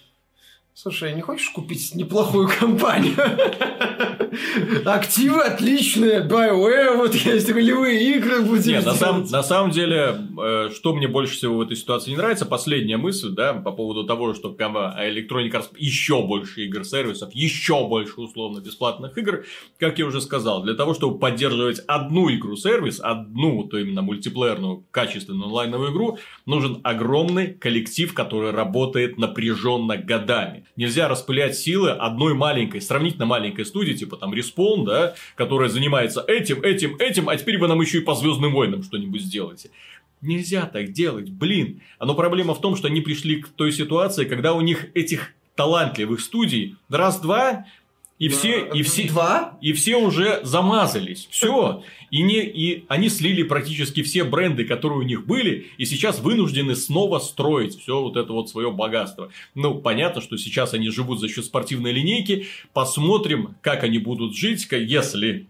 Слушай, 0.77 1.15
не 1.15 1.21
хочешь 1.21 1.49
купить 1.51 1.95
неплохую 1.95 2.49
компанию? 2.49 3.15
Активы 4.85 5.41
отличные, 5.41 6.21
BioWare, 6.21 6.95
вот 6.97 7.15
есть 7.15 7.49
ролевые 7.49 8.15
игры 8.15 8.41
будем 8.41 8.71
Нет, 8.71 8.85
на, 8.85 8.93
сам, 8.93 9.25
на 9.29 9.43
самом 9.43 9.71
деле, 9.71 10.15
э, 10.41 10.69
что 10.73 10.93
мне 10.93 11.07
больше 11.07 11.35
всего 11.35 11.57
в 11.57 11.61
этой 11.61 11.77
ситуации 11.77 12.11
не 12.11 12.17
нравится, 12.17 12.45
последняя 12.45 12.97
мысль, 12.97 13.29
да, 13.29 13.53
по 13.53 13.71
поводу 13.71 14.05
того, 14.05 14.33
что 14.33 14.55
Electronic 14.55 15.51
Arts 15.51 15.69
еще 15.77 16.21
больше 16.25 16.65
игр-сервисов, 16.65 17.33
еще 17.33 17.87
больше 17.87 18.19
условно 18.21 18.59
бесплатных 18.59 19.17
игр, 19.17 19.45
как 19.79 19.99
я 19.99 20.05
уже 20.05 20.21
сказал, 20.21 20.63
для 20.63 20.73
того, 20.73 20.93
чтобы 20.93 21.19
поддерживать 21.19 21.79
одну 21.87 22.29
игру-сервис, 22.29 22.99
одну, 23.01 23.63
то 23.63 23.77
именно 23.77 24.01
мультиплеерную, 24.01 24.85
качественную 24.91 25.45
онлайновую 25.47 25.91
игру, 25.91 26.19
нужен 26.45 26.79
огромный 26.83 27.53
коллектив, 27.53 28.13
который 28.13 28.51
работает 28.51 29.17
напряженно 29.17 29.97
годами. 29.97 30.65
Нельзя 30.75 31.07
распылять 31.07 31.57
силы 31.57 31.91
одной 31.91 32.33
маленькой, 32.33 32.81
сравнительно 32.81 33.25
маленькой 33.25 33.65
студии, 33.65 33.93
типа 33.93 34.17
там 34.25 34.33
Respawn, 34.33 34.85
да, 34.85 35.15
которая 35.35 35.69
занимается 35.69 36.23
этим, 36.27 36.61
этим, 36.61 36.95
этим, 36.97 37.29
а 37.29 37.35
теперь 37.35 37.57
вы 37.57 37.67
нам 37.67 37.81
еще 37.81 37.99
и 37.99 38.01
по 38.01 38.15
Звездным 38.15 38.53
войнам 38.53 38.83
что-нибудь 38.83 39.21
сделаете. 39.21 39.69
Нельзя 40.21 40.65
так 40.65 40.91
делать, 40.91 41.29
блин. 41.29 41.81
Но 41.99 42.15
проблема 42.15 42.55
в 42.55 42.61
том, 42.61 42.75
что 42.75 42.87
они 42.87 43.01
пришли 43.01 43.41
к 43.41 43.49
той 43.49 43.71
ситуации, 43.71 44.25
когда 44.25 44.53
у 44.53 44.61
них 44.61 44.87
этих 44.95 45.33
талантливых 45.55 46.19
студий 46.19 46.75
раз-два 46.89 47.65
и 48.17 48.29
все, 48.29 48.65
и 48.73 48.81
все, 48.81 49.09
Два? 49.09 49.57
и 49.61 49.73
все 49.73 49.97
уже 49.97 50.39
замазались. 50.43 51.27
Все. 51.31 51.83
И, 52.11 52.21
не, 52.21 52.39
и 52.39 52.85
они 52.87 53.09
слили 53.09 53.43
практически 53.43 54.03
все 54.03 54.23
бренды, 54.23 54.63
которые 54.63 54.99
у 54.99 55.03
них 55.03 55.25
были, 55.25 55.67
и 55.77 55.85
сейчас 55.85 56.19
вынуждены 56.21 56.75
снова 56.75 57.19
строить 57.19 57.77
все 57.77 58.01
вот 58.01 58.15
это 58.15 58.31
вот 58.31 58.49
свое 58.49 58.71
богатство. 58.71 59.31
Ну, 59.53 59.75
понятно, 59.75 60.21
что 60.21 60.37
сейчас 60.37 60.73
они 60.73 60.89
живут 60.91 61.19
за 61.19 61.27
счет 61.27 61.43
спортивной 61.43 61.91
линейки. 61.91 62.47
Посмотрим, 62.71 63.55
как 63.61 63.83
они 63.83 63.97
будут 63.97 64.33
жить, 64.33 64.65
если 64.71 65.47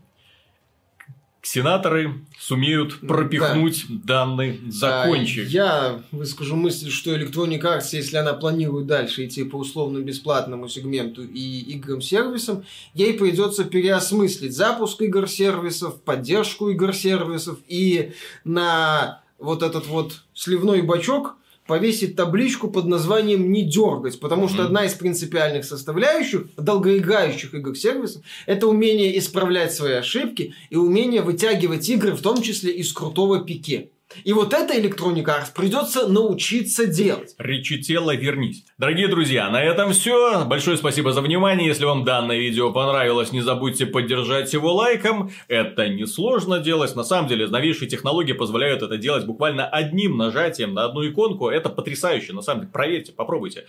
сенаторы 1.46 2.16
сумеют 2.40 3.00
пропихнуть 3.00 3.86
да. 3.88 4.26
данный 4.26 4.60
закончик. 4.68 5.48
Я 5.48 6.02
выскажу 6.12 6.56
мысль, 6.56 6.90
что 6.90 7.16
Electronic 7.16 7.62
Arts, 7.62 7.90
если 7.92 8.18
она 8.18 8.34
планирует 8.34 8.88
дальше 8.88 9.26
идти 9.26 9.44
по 9.44 9.58
условно-бесплатному 9.58 10.68
сегменту 10.68 11.24
и 11.24 11.60
играм-сервисам, 11.76 12.66
ей 12.94 13.14
придется 13.14 13.64
переосмыслить 13.64 14.56
запуск 14.56 15.02
игр-сервисов, 15.02 16.02
поддержку 16.02 16.70
игр-сервисов 16.70 17.60
и 17.68 18.14
на 18.44 19.22
вот 19.38 19.62
этот 19.62 19.88
вот 19.88 20.24
сливной 20.34 20.82
бачок 20.82 21.36
повесить 21.68 22.16
табличку 22.16 22.70
под 22.70 22.86
названием 22.86 23.52
«Не 23.52 23.64
дергать», 23.64 24.20
потому 24.20 24.48
что 24.48 24.62
mm-hmm. 24.62 24.66
одна 24.66 24.86
из 24.86 24.94
принципиальных 24.94 25.66
составляющих 25.66 26.48
долгоиграющих 26.58 27.54
игр-сервисов– 27.54 28.22
это 28.46 28.68
умение 28.68 29.18
исправлять 29.18 29.74
свои 29.74 29.94
ошибки 29.94 30.54
и 30.70 30.76
умение 30.76 31.22
вытягивать 31.22 31.90
игры, 31.90 32.12
в 32.12 32.22
том 32.22 32.42
числе 32.42 32.72
из 32.72 32.94
крутого 32.94 33.44
пике. 33.44 33.90
И 34.24 34.34
вот 34.34 34.54
это 34.54 34.74
Electronic 34.74 35.26
Arts 35.26 35.54
придется 35.54 36.08
научиться 36.08 36.88
делать. 36.88 37.36
Речителло, 37.38 38.16
вернись. 38.16 38.66
Дорогие 38.78 39.08
друзья, 39.08 39.50
на 39.50 39.62
этом 39.62 39.92
все. 39.92 40.46
Большое 40.46 40.78
спасибо 40.78 41.12
за 41.12 41.22
внимание. 41.22 41.68
Если 41.68 41.86
вам 41.86 42.04
данное 42.04 42.38
видео 42.38 42.72
понравилось, 42.72 43.32
не 43.32 43.42
забудьте 43.42 43.86
поддержать 43.86 44.54
его 44.54 44.74
лайком. 44.74 45.32
Это 45.48 45.88
несложно 45.90 46.60
делать. 46.60 46.96
На 46.96 47.04
самом 47.04 47.28
деле, 47.28 47.48
новейшие 47.48 47.90
технологии 47.90 48.34
позволяют 48.34 48.82
это 48.82 48.98
делать 48.98 49.26
буквально 49.26 49.68
одним 49.68 50.18
нажатием 50.18 50.74
на 50.74 50.86
одну 50.86 51.08
иконку. 51.08 51.50
Это 51.50 51.70
потрясающе. 51.70 52.34
На 52.34 52.42
самом 52.42 52.62
деле, 52.62 52.72
проверьте, 52.72 53.12
попробуйте. 53.12 53.66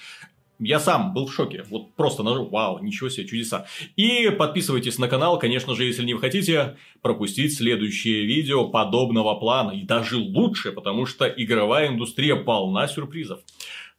Я 0.59 0.81
сам 0.81 1.12
был 1.12 1.27
в 1.27 1.35
шоке. 1.35 1.64
Вот 1.69 1.95
просто 1.95 2.23
нажал, 2.23 2.47
вау, 2.47 2.79
ничего 2.83 3.09
себе, 3.09 3.27
чудеса. 3.27 3.66
И 3.97 4.31
подписывайтесь 4.31 4.99
на 4.99 5.09
канал, 5.09 5.38
конечно 5.38 5.75
же, 5.75 5.85
если 5.85 6.05
не 6.05 6.14
хотите 6.14 6.77
пропустить 7.03 7.57
следующее 7.57 8.25
видео 8.25 8.69
подобного 8.69 9.35
плана. 9.35 9.73
И 9.73 9.83
даже 9.83 10.16
лучше, 10.16 10.73
потому 10.73 11.05
что 11.07 11.27
игровая 11.27 11.88
индустрия 11.88 12.37
полна 12.37 12.88
сюрпризов. 12.88 13.40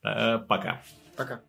Э, 0.03 0.39
пока. 0.39 0.81
Пока. 1.15 1.41